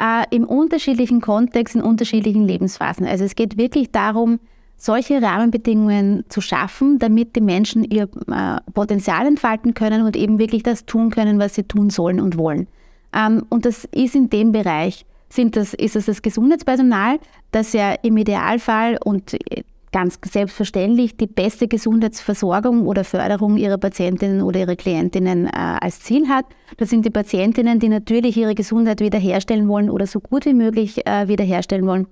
Äh, 0.00 0.24
Im 0.34 0.44
unterschiedlichen 0.44 1.20
Kontext, 1.20 1.74
in 1.74 1.82
unterschiedlichen 1.82 2.46
Lebensphasen. 2.46 3.06
Also 3.06 3.24
es 3.24 3.34
geht 3.34 3.58
wirklich 3.58 3.90
darum, 3.90 4.40
solche 4.78 5.20
Rahmenbedingungen 5.20 6.24
zu 6.28 6.40
schaffen, 6.40 6.98
damit 7.00 7.34
die 7.36 7.40
Menschen 7.40 7.84
ihr 7.84 8.04
äh, 8.04 8.60
Potenzial 8.72 9.26
entfalten 9.26 9.74
können 9.74 10.02
und 10.02 10.16
eben 10.16 10.38
wirklich 10.38 10.62
das 10.62 10.86
tun 10.86 11.10
können, 11.10 11.38
was 11.40 11.56
sie 11.56 11.64
tun 11.64 11.90
sollen 11.90 12.20
und 12.20 12.38
wollen. 12.38 12.68
Ähm, 13.12 13.44
und 13.50 13.66
das 13.66 13.84
ist 13.86 14.14
in 14.14 14.30
dem 14.30 14.52
Bereich, 14.52 15.04
sind 15.28 15.56
das, 15.56 15.74
ist 15.74 15.96
es 15.96 16.06
das 16.06 16.22
Gesundheitspersonal, 16.22 17.18
das 17.50 17.72
ja 17.72 17.92
im 18.02 18.16
Idealfall 18.16 18.98
und 19.04 19.34
äh, 19.50 19.64
ganz 19.90 20.18
selbstverständlich 20.24 21.16
die 21.16 21.26
beste 21.26 21.66
Gesundheitsversorgung 21.66 22.86
oder 22.86 23.02
Förderung 23.04 23.56
ihrer 23.56 23.78
Patientinnen 23.78 24.42
oder 24.42 24.60
ihrer 24.60 24.76
Klientinnen 24.76 25.46
äh, 25.46 25.50
als 25.50 26.00
Ziel 26.00 26.28
hat. 26.28 26.44
Das 26.76 26.90
sind 26.90 27.04
die 27.04 27.10
Patientinnen, 27.10 27.80
die 27.80 27.88
natürlich 27.88 28.36
ihre 28.36 28.54
Gesundheit 28.54 29.00
wiederherstellen 29.00 29.66
wollen 29.66 29.90
oder 29.90 30.06
so 30.06 30.20
gut 30.20 30.44
wie 30.44 30.54
möglich 30.54 30.96
wiederherstellen 30.98 31.86
wollen, 31.86 32.06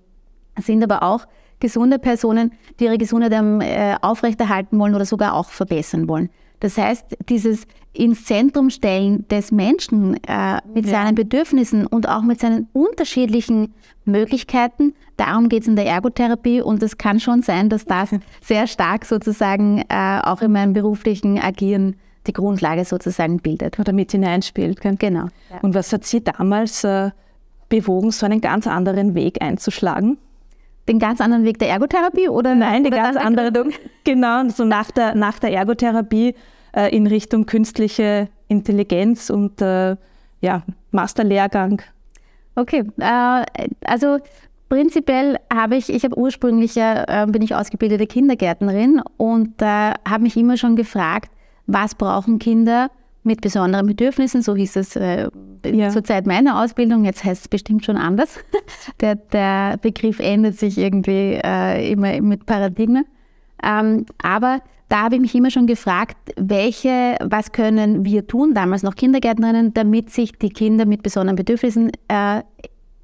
sind 0.59 0.83
aber 0.83 1.03
auch 1.03 1.27
gesunde 1.61 1.99
Personen, 1.99 2.53
die 2.79 2.85
ihre 2.85 2.99
Gesundheit 2.99 3.33
äh, 3.33 3.97
aufrechterhalten 4.03 4.79
wollen 4.79 4.95
oder 4.95 5.05
sogar 5.05 5.35
auch 5.35 5.51
verbessern 5.51 6.09
wollen. 6.09 6.31
Das 6.61 6.79
heißt, 6.79 7.17
dieses 7.29 7.67
ins 7.93 8.25
Zentrum 8.25 8.71
stellen 8.71 9.27
des 9.29 9.53
Menschen 9.53 10.15
äh, 10.27 10.59
mit 10.73 10.87
ja. 10.87 10.93
seinen 10.93 11.15
Bedürfnissen 11.15 11.87
und 11.87 12.09
auch 12.09 12.23
mit 12.23 12.41
seinen 12.41 12.69
unterschiedlichen 12.73 13.75
Möglichkeiten, 14.05 14.95
darum 15.17 15.49
geht 15.49 15.63
es 15.63 15.69
in 15.69 15.77
der 15.77 15.87
Ergotherapie 15.87 16.61
und 16.61 16.83
es 16.83 16.99
kann 16.99 17.21
schon 17.21 17.43
sein, 17.43 17.69
dass 17.69 17.85
das 17.85 18.11
sehr 18.43 18.67
stark 18.67 19.05
sozusagen 19.05 19.83
äh, 19.89 20.21
auch 20.23 20.43
in 20.43 20.53
meinem 20.53 20.73
beruflichen 20.73 21.39
Agieren 21.39 21.97
die 22.27 22.33
Grundlage 22.33 22.85
sozusagen 22.85 23.39
bildet. 23.39 23.79
Oder 23.79 23.93
mit 23.93 24.13
hineinspielt. 24.13 24.81
Genau. 24.99 25.29
Ja. 25.51 25.61
Und 25.63 25.75
was 25.75 25.93
hat 25.93 26.05
Sie 26.05 26.23
damals 26.23 26.85
äh, 26.85 27.11
bewogen, 27.69 28.11
so 28.11 28.27
einen 28.27 28.41
ganz 28.41 28.67
anderen 28.67 29.15
Weg 29.15 29.43
einzuschlagen? 29.43 30.19
Den 30.89 30.99
ganz 30.99 31.21
anderen 31.21 31.45
Weg 31.45 31.59
der 31.59 31.69
Ergotherapie 31.69 32.29
oder? 32.29 32.55
Nein, 32.55 32.85
die 32.85 32.91
ganz 32.91 33.17
andere, 33.17 33.53
genau, 34.05 34.49
so 34.49 34.65
nach 34.65 34.91
der, 34.91 35.15
nach 35.15 35.39
der 35.39 35.53
Ergotherapie 35.53 36.35
äh, 36.75 36.95
in 36.95 37.07
Richtung 37.07 37.47
künstliche 37.47 38.29
Intelligenz 38.49 39.31
und 39.31 39.61
äh, 39.61 39.97
ja, 40.41 40.63
Masterlehrgang. 40.93 41.83
Okay, 42.55 42.85
äh, 42.99 43.45
also 43.85 44.19
prinzipiell 44.69 45.39
habe 45.53 45.77
ich, 45.77 45.91
ich 45.93 46.05
habe 46.05 46.19
ursprünglich 46.19 46.75
ja, 46.75 47.25
äh, 47.25 47.27
bin 47.27 47.43
ich 47.43 47.55
ausgebildete 47.55 48.07
Kindergärtnerin 48.07 49.03
und 49.17 49.61
äh, 49.61 49.93
habe 50.09 50.23
mich 50.23 50.37
immer 50.37 50.57
schon 50.57 50.77
gefragt, 50.77 51.31
was 51.67 51.95
brauchen 51.95 52.39
Kinder, 52.39 52.91
mit 53.27 53.41
besonderen 53.41 53.87
Bedürfnissen, 53.87 54.41
so 54.41 54.55
hieß 54.55 54.77
es 54.77 54.95
äh, 54.97 55.29
ja. 55.75 55.91
zur 55.91 56.05
Zeit 56.05 56.27
meiner 56.27 56.63
Ausbildung, 56.63 57.05
jetzt 57.05 57.25
heißt 57.25 57.43
es 57.43 57.49
bestimmt 57.49 57.85
schon 57.85 57.97
anders. 57.97 58.39
Der, 59.01 59.17
der 59.17 59.77
Begriff 59.79 60.21
ändert 60.21 60.55
sich 60.55 60.79
irgendwie 60.79 61.39
äh, 61.45 61.93
immer 61.93 62.21
mit 62.21 62.47
Paradigmen. 62.47 63.05
Ähm, 63.63 64.07
aber 64.23 64.61
da 64.89 65.03
habe 65.03 65.17
ich 65.17 65.21
mich 65.21 65.35
immer 65.35 65.51
schon 65.51 65.67
gefragt, 65.67 66.17
welche, 66.37 67.17
was 67.23 67.53
können 67.53 68.05
wir 68.05 68.27
tun, 68.27 68.55
damals 68.55 68.83
noch 68.83 68.95
Kindergärtnerinnen, 68.95 69.75
damit 69.75 70.11
sich 70.11 70.33
die 70.33 70.51
Kinder 70.51 70.87
mit 70.87 71.03
besonderen 71.03 71.37
Bedürfnissen 71.37 71.91
äh, 72.09 72.43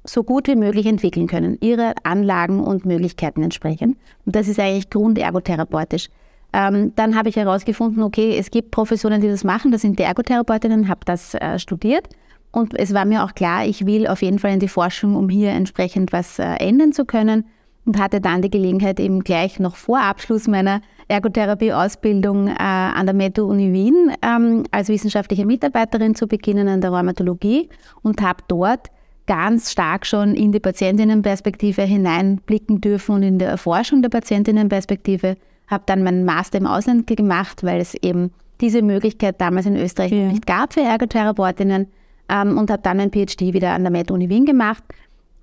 so 0.05 0.23
gut 0.23 0.47
wie 0.47 0.55
möglich 0.55 0.85
entwickeln 0.85 1.27
können, 1.27 1.57
ihre 1.61 1.93
Anlagen 2.03 2.59
und 2.59 2.85
Möglichkeiten 2.85 3.41
entsprechend. 3.43 3.97
Und 4.25 4.35
das 4.35 4.47
ist 4.47 4.59
eigentlich 4.59 4.89
grundergotherapeutisch. 4.89 6.09
Ähm, 6.53 6.93
dann 6.95 7.15
habe 7.15 7.29
ich 7.29 7.35
herausgefunden, 7.35 8.03
okay, 8.03 8.37
es 8.37 8.51
gibt 8.51 8.71
Professionen, 8.71 9.21
die 9.21 9.27
das 9.27 9.43
machen, 9.43 9.71
das 9.71 9.81
sind 9.81 9.97
die 9.97 10.03
Ergotherapeutinnen, 10.03 10.87
habe 10.87 11.01
das 11.05 11.33
äh, 11.33 11.57
studiert. 11.57 12.07
Und 12.53 12.79
es 12.79 12.93
war 12.93 13.03
mir 13.03 13.23
auch 13.23 13.33
klar, 13.33 13.65
ich 13.65 13.87
will 13.87 14.05
auf 14.05 14.21
jeden 14.21 14.37
Fall 14.37 14.53
in 14.53 14.59
die 14.59 14.67
Forschung, 14.67 15.15
um 15.15 15.27
hier 15.27 15.49
entsprechend 15.49 16.13
was 16.13 16.37
äh, 16.37 16.43
ändern 16.57 16.93
zu 16.93 17.03
können. 17.03 17.45
Und 17.85 17.99
hatte 17.99 18.21
dann 18.21 18.41
die 18.41 18.49
Gelegenheit, 18.49 18.97
eben 19.01 19.25
gleich 19.25 19.59
noch 19.59 19.75
vor 19.75 19.99
Abschluss 19.99 20.47
meiner 20.47 20.79
Ergotherapie-Ausbildung 21.09 22.47
äh, 22.47 22.53
an 22.57 23.05
der 23.07 23.15
METO-Uni 23.15 23.73
Wien 23.73 24.13
ähm, 24.21 24.63
als 24.71 24.87
wissenschaftliche 24.87 25.45
Mitarbeiterin 25.45 26.15
zu 26.15 26.27
beginnen 26.27 26.69
an 26.69 26.79
der 26.79 26.91
Rheumatologie 26.91 27.67
und 28.03 28.21
habe 28.21 28.41
dort 28.47 28.87
ganz 29.25 29.71
stark 29.71 30.05
schon 30.05 30.33
in 30.35 30.53
die 30.53 30.61
Patientinnenperspektive 30.61 31.81
hineinblicken 31.81 32.79
dürfen 32.79 33.15
und 33.15 33.23
in 33.23 33.39
der 33.39 33.49
Erforschung 33.49 34.01
der 34.01 34.09
Patientinnenperspektive 34.09 35.35
habe 35.67 35.83
dann 35.85 36.03
meinen 36.03 36.23
Master 36.23 36.59
im 36.59 36.67
Ausland 36.67 37.05
gemacht, 37.07 37.63
weil 37.63 37.81
es 37.81 37.95
eben 37.95 38.31
diese 38.61 38.81
Möglichkeit 38.81 39.41
damals 39.41 39.65
in 39.65 39.75
Österreich 39.75 40.11
ja. 40.11 40.27
nicht 40.27 40.45
gab 40.45 40.73
für 40.73 40.81
Ergotherapeutinnen 40.81 41.87
ähm, 42.33 42.57
und 42.57 42.71
habe 42.71 42.81
dann 42.81 42.97
mein 42.97 43.11
PhD 43.11 43.53
wieder 43.53 43.71
an 43.71 43.83
der 43.83 43.91
Med-Uni 43.91 44.29
Wien 44.29 44.45
gemacht. 44.45 44.83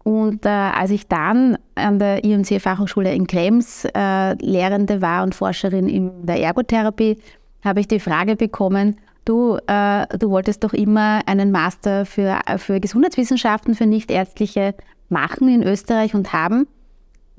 Und 0.03 0.45
äh, 0.47 0.49
als 0.49 0.91
ich 0.91 1.07
dann 1.09 1.59
an 1.75 1.99
der 1.99 2.25
IMC-Fachhochschule 2.25 3.15
in 3.15 3.27
Krems 3.27 3.87
äh, 3.95 4.33
Lehrende 4.45 5.03
war 5.03 5.23
und 5.23 5.35
Forscherin 5.35 5.89
in 5.89 6.27
der 6.27 6.41
Ergotherapie, 6.41 7.19
habe 7.63 7.81
ich 7.81 7.89
die 7.89 8.01
Frage 8.01 8.37
bekommen, 8.37 8.97
du, 9.27 9.59
äh, 9.67 10.07
du 10.19 10.31
wolltest 10.31 10.65
doch 10.65 10.73
immer 10.73 11.21
einen 11.27 11.51
Master 11.51 12.07
für, 12.07 12.41
für 12.57 12.81
Gesundheitswissenschaften, 12.81 13.75
für 13.75 13.87
Nichtärztliche 13.87 14.75
machen 15.11 15.49
in 15.49 15.63
Österreich 15.63 16.15
und 16.15 16.33
haben. 16.33 16.67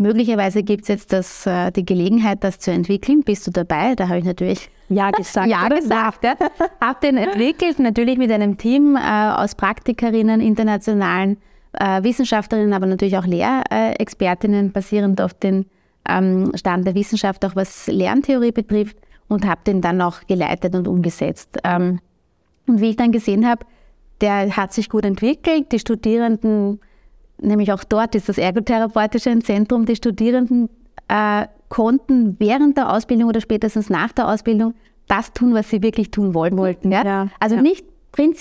Möglicherweise 0.02 0.64
gibt 0.64 0.84
es 0.84 0.88
jetzt 0.88 1.14
das, 1.14 1.46
äh, 1.46 1.72
die 1.72 1.86
Gelegenheit, 1.86 2.44
das 2.44 2.58
zu 2.58 2.72
entwickeln. 2.72 3.22
Bist 3.24 3.46
du 3.46 3.52
dabei? 3.52 3.94
Da 3.94 4.08
habe 4.08 4.18
ich 4.18 4.26
natürlich 4.26 4.70
ja 4.90 5.12
gesagt. 5.12 5.48
ja 5.50 5.68
gesagt. 5.68 6.24
Ja. 6.24 6.36
habe 6.82 7.00
den 7.04 7.18
entwickelt, 7.18 7.78
natürlich 7.78 8.18
mit 8.18 8.32
einem 8.32 8.58
Team 8.58 8.96
äh, 8.96 9.00
aus 9.00 9.54
Praktikerinnen, 9.54 10.42
internationalen 10.42 11.38
äh, 11.74 12.02
Wissenschaftlerinnen, 12.02 12.74
aber 12.74 12.88
natürlich 12.88 13.16
auch 13.16 13.28
Lehrexpertinnen, 13.28 14.72
basierend 14.72 15.22
auf 15.22 15.36
den 15.36 15.68
ähm, 16.10 16.52
Stand 16.56 16.88
der 16.88 16.96
Wissenschaft, 16.96 17.46
auch 17.46 17.56
was 17.56 17.86
Lerntheorie 17.86 18.52
betrifft, 18.52 18.98
und 19.28 19.46
habe 19.46 19.62
den 19.66 19.82
dann 19.82 20.02
auch 20.02 20.22
geleitet 20.28 20.76
und 20.76 20.88
umgesetzt. 20.88 21.60
Ähm, 21.64 22.00
und 22.68 22.82
wie 22.82 22.90
ich 22.90 22.96
dann 22.96 23.12
gesehen 23.12 23.48
habe, 23.48 23.66
der 24.20 24.58
hat 24.58 24.74
sich 24.74 24.90
gut 24.90 25.06
entwickelt. 25.06 25.72
Die 25.72 25.80
Studierenden, 25.80 26.80
nämlich 27.42 27.72
auch 27.74 27.84
dort 27.84 28.16
ist 28.16 28.30
das 28.30 28.38
ergotherapeutische 28.38 29.38
Zentrum, 29.40 29.86
die 29.86 29.96
Studierenden 29.96 30.70
äh, 31.08 31.48
konnten 31.70 32.36
während 32.40 32.78
der 32.78 32.94
Ausbildung 32.94 33.30
oder 33.30 33.42
spätestens 33.42 33.90
nach 33.90 34.12
der 34.12 34.28
Ausbildung 34.28 34.74
das 35.08 35.34
tun, 35.34 35.54
was 35.54 35.70
sie 35.70 35.82
wirklich 35.82 36.12
tun 36.12 36.34
wollten. 36.34 36.92
Ja? 36.92 37.04
Ja, 37.04 37.28
also 37.40 37.56
ja. 37.56 37.62
Nicht, 37.62 37.86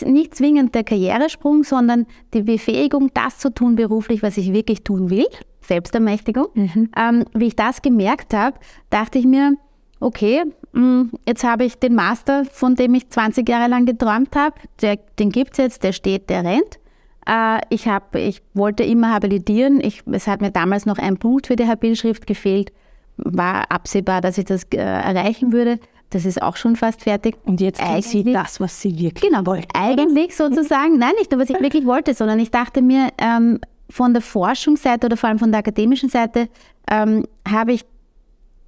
nicht 0.06 0.34
zwingend 0.34 0.74
der 0.74 0.84
Karrieresprung, 0.84 1.64
sondern 1.64 2.06
die 2.34 2.42
Befähigung, 2.42 3.10
das 3.14 3.38
zu 3.38 3.52
tun 3.52 3.76
beruflich, 3.76 4.22
was 4.22 4.36
ich 4.36 4.52
wirklich 4.52 4.84
tun 4.84 5.10
will. 5.10 5.26
Selbstermächtigung. 5.62 6.48
Mhm. 6.54 6.90
Ähm, 6.96 7.24
wie 7.32 7.46
ich 7.46 7.56
das 7.56 7.82
gemerkt 7.82 8.34
habe, 8.34 8.56
dachte 8.90 9.18
ich 9.18 9.26
mir, 9.26 9.54
okay, 10.00 10.44
mm, 10.72 11.02
jetzt 11.26 11.44
habe 11.44 11.64
ich 11.64 11.76
den 11.76 11.94
Master, 11.94 12.44
von 12.44 12.74
dem 12.74 12.94
ich 12.94 13.08
20 13.08 13.48
Jahre 13.48 13.68
lang 13.68 13.86
geträumt 13.86 14.34
habe, 14.34 14.56
der, 14.82 14.96
den 15.18 15.30
gibt 15.30 15.52
es 15.52 15.58
jetzt, 15.58 15.82
der 15.84 15.92
steht, 15.92 16.30
der 16.30 16.44
rennt. 16.44 16.78
Äh, 17.26 17.60
ich, 17.70 17.88
hab, 17.88 18.14
ich 18.14 18.42
wollte 18.54 18.82
immer 18.82 19.12
habilitieren. 19.12 19.80
Ich, 19.80 20.02
es 20.10 20.26
hat 20.26 20.40
mir 20.40 20.50
damals 20.50 20.86
noch 20.86 20.98
ein 20.98 21.16
Punkt 21.16 21.46
für 21.46 21.56
die 21.56 21.66
Habilschrift 21.66 22.26
gefehlt. 22.26 22.72
War 23.16 23.70
absehbar, 23.70 24.20
dass 24.20 24.38
ich 24.38 24.46
das 24.46 24.64
äh, 24.72 24.78
erreichen 24.78 25.52
würde. 25.52 25.78
Das 26.10 26.24
ist 26.24 26.42
auch 26.42 26.56
schon 26.56 26.74
fast 26.74 27.02
fertig. 27.02 27.36
Und 27.44 27.60
jetzt 27.60 27.80
kriegt 27.80 28.04
sie 28.04 28.24
das, 28.24 28.58
was 28.58 28.80
sie 28.80 28.98
wirklich 28.98 29.30
genau, 29.30 29.46
wollte. 29.46 29.68
Eigentlich 29.74 30.36
sozusagen, 30.36 30.98
nein, 30.98 31.12
nicht 31.18 31.30
nur, 31.30 31.40
was 31.40 31.50
ich 31.50 31.60
wirklich 31.60 31.86
wollte, 31.86 32.14
sondern 32.14 32.40
ich 32.40 32.50
dachte 32.50 32.82
mir, 32.82 33.08
ähm, 33.18 33.60
von 33.88 34.12
der 34.12 34.22
Forschungsseite 34.22 35.06
oder 35.06 35.16
vor 35.16 35.28
allem 35.28 35.38
von 35.38 35.50
der 35.50 35.60
akademischen 35.60 36.08
Seite 36.08 36.48
ähm, 36.90 37.26
habe 37.48 37.72
ich 37.72 37.84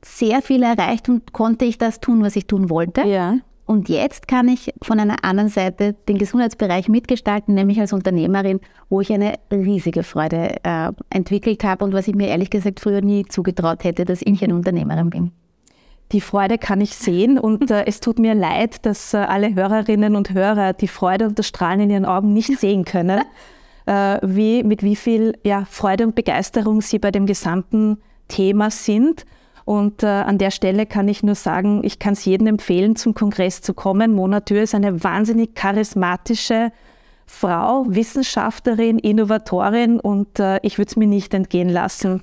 sehr 0.05 0.43
viel 0.43 0.63
erreicht 0.63 1.09
und 1.09 1.33
konnte 1.33 1.65
ich 1.65 1.79
das 1.79 2.01
tun, 2.01 2.23
was 2.23 2.37
ich 2.37 2.47
tun 2.47 2.71
wollte. 2.71 3.03
Ja. 3.03 3.37
Und 3.73 3.89
jetzt 3.89 4.29
kann 4.29 4.49
ich 4.49 4.75
von 4.83 5.01
einer 5.01 5.25
anderen 5.25 5.49
Seite 5.49 5.95
den 6.07 6.19
Gesundheitsbereich 6.19 6.91
mitgestalten, 6.91 7.55
nämlich 7.55 7.81
als 7.81 7.95
Unternehmerin, 7.95 8.61
wo 8.91 9.01
ich 9.01 9.11
eine 9.11 9.37
riesige 9.51 10.03
Freude 10.03 10.57
äh, 10.63 10.93
entwickelt 11.09 11.65
habe 11.65 11.83
und 11.83 11.95
was 11.95 12.07
ich 12.07 12.15
mir 12.15 12.29
ehrlich 12.29 12.51
gesagt 12.51 12.81
früher 12.81 13.01
nie 13.01 13.25
zugetraut 13.25 13.83
hätte, 13.83 14.05
dass 14.05 14.21
ich 14.21 14.45
eine 14.45 14.55
Unternehmerin 14.55 15.09
bin. 15.09 15.33
Die 16.13 16.21
Freude 16.21 16.59
kann 16.59 16.83
ich 16.83 16.95
sehen 16.95 17.39
und 17.39 17.71
äh, 17.71 17.87
es 17.87 18.01
tut 18.01 18.19
mir 18.19 18.35
leid, 18.35 18.85
dass 18.85 19.15
äh, 19.15 19.17
alle 19.17 19.55
Hörerinnen 19.55 20.17
und 20.17 20.35
Hörer 20.35 20.75
die 20.75 20.87
Freude 20.87 21.29
und 21.29 21.39
das 21.39 21.49
Strahlen 21.49 21.81
in 21.81 21.89
ihren 21.89 22.05
Augen 22.05 22.35
nicht 22.35 22.59
sehen 22.59 22.85
können. 22.85 23.23
Äh, 23.85 24.21
wie, 24.23 24.63
mit 24.63 24.85
wie 24.85 24.95
viel 24.95 25.37
ja, 25.43 25.65
Freude 25.69 26.07
und 26.07 26.15
Begeisterung 26.15 26.83
sie 26.83 27.01
bei 27.01 27.11
dem 27.11 27.27
gesamten 27.27 27.99
Thema 28.29 28.71
sind. 28.71 29.27
Und 29.65 30.03
äh, 30.03 30.07
an 30.07 30.39
der 30.39 30.51
Stelle 30.51 30.87
kann 30.87 31.09
ich 31.09 31.23
nur 31.23 31.35
sagen, 31.35 31.83
ich 31.85 31.99
kann 31.99 32.15
es 32.15 32.25
jedem 32.25 32.47
empfehlen, 32.47 32.97
zum 32.97 33.15
Kongress 33.15 33.61
zu 33.61 33.75
kommen. 33.75 34.13
Mona 34.13 34.41
Tür 34.41 34.63
ist 34.63 34.75
eine 34.75 35.03
wahnsinnig 35.05 35.55
charismatische 35.55 36.73
Frau, 37.27 37.87
Wissenschaftlerin, 37.89 38.99
Innovatorin 38.99 40.01
und 40.01 40.39
äh, 40.39 40.59
ich 40.63 40.79
würde 40.79 40.89
es 40.91 40.97
mir 40.97 41.07
nicht 41.07 41.33
entgehen 41.33 41.69
lassen, 41.69 42.23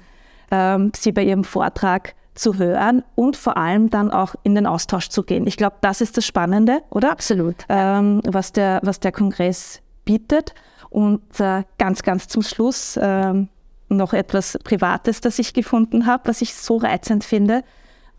ähm, 0.52 0.92
sie 0.96 1.12
bei 1.12 1.24
ihrem 1.24 1.44
Vortrag 1.44 2.14
zu 2.36 2.58
hören 2.58 3.04
und 3.16 3.36
vor 3.36 3.58
allem 3.58 3.90
dann 3.90 4.12
auch 4.12 4.36
in 4.44 4.56
den 4.56 4.66
Austausch 4.66 5.10
zu 5.10 5.24
gehen. 5.24 5.48
Ich 5.48 5.58
glaube, 5.58 5.78
das 5.82 6.02
ist 6.02 6.18
das 6.18 6.26
Spannende, 6.26 6.82
oder? 6.90 7.12
Absolut. 7.12 7.56
Ähm, 7.70 8.22
was, 8.26 8.54
der, 8.54 8.80
was 8.84 9.00
der 9.00 9.12
Kongress 9.12 9.82
bietet. 10.06 10.54
Und 10.90 11.40
äh, 11.40 11.64
ganz, 11.78 12.02
ganz 12.02 12.28
zum 12.28 12.42
Schluss 12.42 12.98
äh, 12.98 13.46
noch 13.90 14.14
etwas 14.14 14.58
Privates, 14.64 15.22
das 15.22 15.40
ich 15.40 15.54
gefunden 15.54 16.06
habe, 16.06 16.28
was 16.28 16.42
ich 16.42 16.54
so 16.54 16.78
reizend 16.78 17.24
finde, 17.24 17.64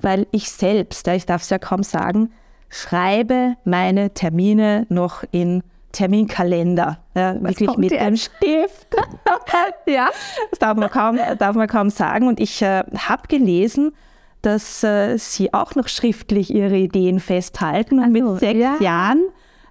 weil 0.00 0.26
ich 0.30 0.50
selbst, 0.50 1.06
ja, 1.06 1.14
ich 1.14 1.26
darf 1.26 1.42
es 1.42 1.50
ja 1.50 1.58
kaum 1.58 1.82
sagen, 1.82 2.30
schreibe 2.68 3.56
meine 3.64 4.14
Termine 4.14 4.86
noch 4.88 5.24
in 5.30 5.62
Terminkalender, 5.92 6.98
ja, 7.16 7.42
wirklich 7.42 7.76
mit 7.76 7.92
einem 7.92 8.16
Stift. 8.16 8.94
ja, 9.86 10.08
das 10.50 10.58
darf 10.60 10.76
man 10.76 10.88
kaum, 10.88 11.18
darf 11.38 11.56
man 11.56 11.66
kaum 11.66 11.90
sagen. 11.90 12.28
Und 12.28 12.38
ich 12.38 12.62
äh, 12.62 12.84
habe 12.96 13.22
gelesen, 13.26 13.92
dass 14.42 14.84
äh, 14.84 15.16
Sie 15.18 15.52
auch 15.52 15.74
noch 15.74 15.88
schriftlich 15.88 16.54
Ihre 16.54 16.76
Ideen 16.76 17.18
festhalten 17.18 17.98
und 17.98 18.16
also, 18.16 18.30
mit 18.32 18.40
sechs 18.40 18.60
ja. 18.60 18.76
Jahren 18.80 19.24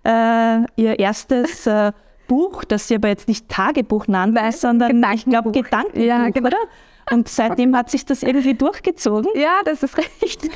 äh, 0.04 0.66
Ihr 0.82 1.00
erstes 1.00 1.66
äh, 1.66 1.94
Buch, 2.30 2.64
das 2.64 2.88
sie 2.88 2.96
aber 2.96 3.10
jetzt 3.10 3.28
nicht 3.28 3.50
Tagebuch 3.50 4.08
nannte, 4.08 4.40
sondern 4.54 5.06
ich 5.14 5.26
glaube 5.26 5.52
Gedankenbuch, 5.52 6.02
ja, 6.02 6.30
genau. 6.30 6.48
oder? 6.48 6.58
Und 7.12 7.28
seitdem 7.28 7.76
hat 7.76 7.90
sich 7.90 8.06
das 8.06 8.24
irgendwie 8.24 8.54
durchgezogen. 8.54 9.32
Ja, 9.36 9.62
das 9.66 9.84
ist 9.84 9.98
richtig. 9.98 10.52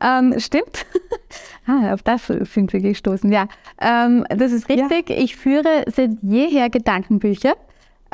ähm, 0.00 0.38
stimmt. 0.38 0.86
ah, 1.66 1.94
auf 1.94 2.02
das 2.02 2.26
sind 2.26 2.72
wir 2.72 2.80
gestoßen. 2.80 3.32
Ja, 3.32 3.48
ähm, 3.80 4.24
das 4.28 4.52
ist 4.52 4.68
richtig. 4.68 5.10
Ja. 5.10 5.16
Ich 5.16 5.36
führe 5.36 5.84
seit 5.86 6.10
jeher 6.22 6.70
Gedankenbücher, 6.70 7.54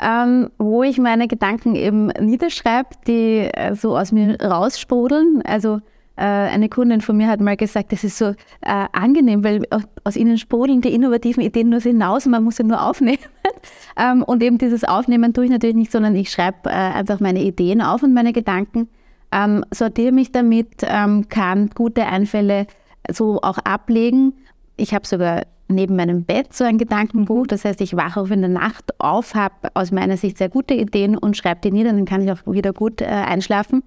ähm, 0.01 0.49
wo 0.57 0.83
ich 0.83 0.97
meine 0.97 1.27
Gedanken 1.27 1.75
eben 1.75 2.07
niederschreibe, 2.07 2.89
die 3.05 3.49
äh, 3.53 3.75
so 3.75 3.97
aus 3.97 4.11
mir 4.11 4.39
raussprudeln. 4.41 5.41
Also 5.43 5.81
eine 6.21 6.69
Kundin 6.69 7.01
von 7.01 7.17
mir 7.17 7.27
hat 7.27 7.41
mal 7.41 7.57
gesagt, 7.57 7.91
das 7.91 8.03
ist 8.03 8.17
so 8.17 8.25
äh, 8.61 8.85
angenehm, 8.91 9.43
weil 9.43 9.63
aus 10.03 10.15
ihnen 10.15 10.37
sprudeln 10.37 10.81
die 10.81 10.93
innovativen 10.93 11.41
Ideen 11.41 11.69
nur 11.69 11.79
hinaus 11.79 12.25
und 12.25 12.31
man 12.31 12.43
muss 12.43 12.57
sie 12.57 12.63
nur 12.63 12.81
aufnehmen. 12.81 13.17
ähm, 13.97 14.21
und 14.23 14.43
eben 14.43 14.59
dieses 14.59 14.83
Aufnehmen 14.83 15.33
tue 15.33 15.45
ich 15.45 15.51
natürlich 15.51 15.75
nicht, 15.75 15.91
sondern 15.91 16.15
ich 16.15 16.29
schreibe 16.29 16.69
äh, 16.69 16.73
einfach 16.73 17.19
meine 17.19 17.41
Ideen 17.41 17.81
auf 17.81 18.03
und 18.03 18.13
meine 18.13 18.31
Gedanken, 18.31 18.89
ähm, 19.31 19.65
sortiere 19.71 20.11
mich 20.11 20.31
damit, 20.31 20.83
ähm, 20.83 21.27
kann 21.29 21.69
gute 21.73 22.05
Einfälle 22.05 22.67
so 23.11 23.41
auch 23.41 23.57
ablegen. 23.57 24.33
Ich 24.77 24.93
habe 24.93 25.07
sogar 25.07 25.43
neben 25.67 25.95
meinem 25.95 26.23
Bett 26.23 26.53
so 26.53 26.63
ein 26.63 26.77
Gedankenbuch. 26.77 27.43
Mhm. 27.43 27.47
Das 27.47 27.65
heißt, 27.65 27.81
ich 27.81 27.95
wache 27.95 28.21
auf 28.21 28.31
in 28.31 28.41
der 28.41 28.49
Nacht 28.49 28.99
auf, 28.99 29.35
habe 29.35 29.69
aus 29.73 29.91
meiner 29.91 30.17
Sicht 30.17 30.37
sehr 30.37 30.49
gute 30.49 30.73
Ideen 30.73 31.17
und 31.17 31.35
schreibe 31.37 31.61
die 31.61 31.71
nieder, 31.71 31.91
dann 31.91 32.05
kann 32.05 32.21
ich 32.21 32.31
auch 32.31 32.39
wieder 32.45 32.73
gut 32.73 33.01
äh, 33.01 33.05
einschlafen. 33.05 33.83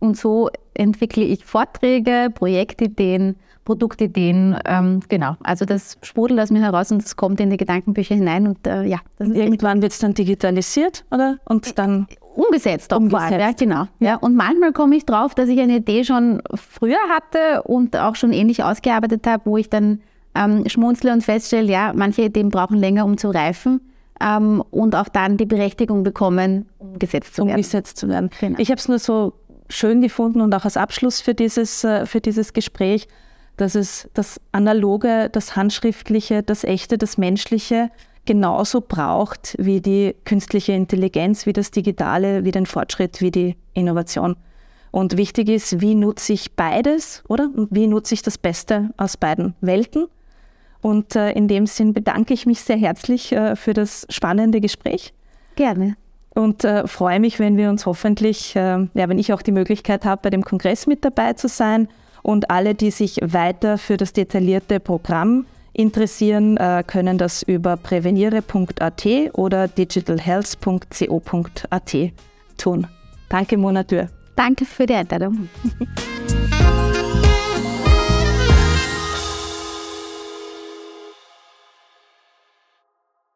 Und 0.00 0.16
so 0.16 0.50
entwickle 0.74 1.24
ich 1.24 1.44
Vorträge, 1.44 2.28
Projektideen, 2.34 3.36
Produktideen. 3.64 4.58
Ähm, 4.64 5.00
genau, 5.08 5.36
also 5.42 5.64
das 5.64 5.98
sprudelt 6.02 6.40
aus 6.40 6.50
mir 6.50 6.62
heraus 6.62 6.90
und 6.90 7.02
es 7.02 7.16
kommt 7.16 7.38
in 7.38 7.50
die 7.50 7.56
Gedankenbücher 7.56 8.14
hinein. 8.14 8.46
Und 8.48 8.66
äh, 8.66 8.84
ja, 8.84 8.98
irgendwann 9.18 9.82
wird 9.82 9.92
es 9.92 9.98
dann 9.98 10.14
digitalisiert, 10.14 11.04
oder? 11.10 11.36
Und 11.44 11.78
dann 11.78 12.06
umgesetzt, 12.34 12.92
umgesetzt. 12.92 13.38
ja, 13.38 13.52
genau. 13.52 13.86
Ja. 13.98 14.16
Und 14.16 14.34
manchmal 14.34 14.72
komme 14.72 14.96
ich 14.96 15.04
drauf, 15.04 15.34
dass 15.34 15.48
ich 15.48 15.60
eine 15.60 15.76
Idee 15.76 16.04
schon 16.04 16.42
früher 16.54 16.98
hatte 17.08 17.62
und 17.62 17.96
auch 17.96 18.16
schon 18.16 18.32
ähnlich 18.32 18.64
ausgearbeitet 18.64 19.26
habe, 19.26 19.42
wo 19.44 19.56
ich 19.56 19.68
dann 19.68 20.00
ähm, 20.34 20.68
schmunzle 20.68 21.12
und 21.12 21.22
feststelle, 21.22 21.70
ja, 21.70 21.92
manche 21.94 22.22
Ideen 22.22 22.48
brauchen 22.48 22.78
länger, 22.78 23.04
um 23.04 23.18
zu 23.18 23.30
reifen. 23.30 23.80
Ähm, 24.22 24.62
und 24.70 24.94
auch 24.94 25.08
dann 25.08 25.36
die 25.36 25.46
Berechtigung 25.46 26.02
bekommen, 26.02 26.68
umgesetzt 26.78 27.34
zu 27.34 27.42
werden. 27.42 27.56
Umgesetzt 27.56 27.96
zu 27.96 28.08
werden. 28.08 28.30
Genau. 28.40 28.58
Ich 28.58 28.70
habe 28.70 28.78
es 28.78 28.88
nur 28.88 28.98
so 28.98 29.32
schön 29.70 30.02
gefunden 30.02 30.40
und 30.40 30.54
auch 30.54 30.64
als 30.64 30.76
Abschluss 30.76 31.20
für 31.20 31.34
dieses, 31.34 31.84
äh, 31.84 32.04
für 32.06 32.20
dieses 32.20 32.52
Gespräch, 32.52 33.08
dass 33.56 33.74
es 33.74 34.08
das 34.14 34.40
Analoge, 34.52 35.28
das 35.30 35.56
Handschriftliche, 35.56 36.42
das 36.42 36.64
Echte, 36.64 36.98
das 36.98 37.18
Menschliche 37.18 37.90
genauso 38.26 38.80
braucht 38.80 39.56
wie 39.58 39.80
die 39.80 40.14
künstliche 40.24 40.72
Intelligenz, 40.72 41.46
wie 41.46 41.52
das 41.52 41.70
Digitale, 41.70 42.44
wie 42.44 42.52
den 42.52 42.66
Fortschritt, 42.66 43.20
wie 43.20 43.30
die 43.30 43.56
Innovation. 43.74 44.36
Und 44.90 45.16
wichtig 45.16 45.48
ist, 45.48 45.80
wie 45.80 45.94
nutze 45.94 46.32
ich 46.32 46.56
beides, 46.56 47.22
oder? 47.28 47.48
Und 47.54 47.68
wie 47.70 47.86
nutze 47.86 48.14
ich 48.14 48.22
das 48.22 48.38
Beste 48.38 48.90
aus 48.96 49.16
beiden 49.16 49.54
Welten? 49.60 50.06
Und 50.82 51.14
äh, 51.14 51.32
in 51.32 51.46
dem 51.46 51.66
Sinn 51.66 51.92
bedanke 51.92 52.34
ich 52.34 52.46
mich 52.46 52.60
sehr 52.60 52.76
herzlich 52.76 53.32
äh, 53.32 53.54
für 53.54 53.72
das 53.72 54.06
spannende 54.10 54.60
Gespräch. 54.60 55.12
Gerne 55.54 55.96
und 56.34 56.64
äh, 56.64 56.86
freue 56.86 57.20
mich, 57.20 57.38
wenn 57.38 57.56
wir 57.56 57.70
uns 57.70 57.86
hoffentlich, 57.86 58.54
äh, 58.56 58.86
ja, 58.94 59.08
wenn 59.08 59.18
ich 59.18 59.32
auch 59.32 59.40
die 59.42 59.52
Möglichkeit 59.52 60.04
habe, 60.04 60.20
bei 60.22 60.30
dem 60.30 60.44
Kongress 60.44 60.86
mit 60.86 61.04
dabei 61.04 61.32
zu 61.32 61.48
sein 61.48 61.88
und 62.22 62.50
alle, 62.50 62.74
die 62.74 62.90
sich 62.90 63.18
weiter 63.22 63.78
für 63.78 63.96
das 63.96 64.12
detaillierte 64.12 64.80
Programm 64.80 65.46
interessieren, 65.72 66.56
äh, 66.56 66.82
können 66.86 67.18
das 67.18 67.42
über 67.42 67.76
präveniere.at 67.76 69.06
oder 69.32 69.68
digitalhealth.co.at 69.68 71.96
tun. 72.56 72.86
Danke, 73.28 73.56
Mona 73.56 73.82
Dürr. 73.82 74.08
Danke 74.36 74.64
für 74.64 74.86
die 74.86 74.94
Einladung. 74.94 75.48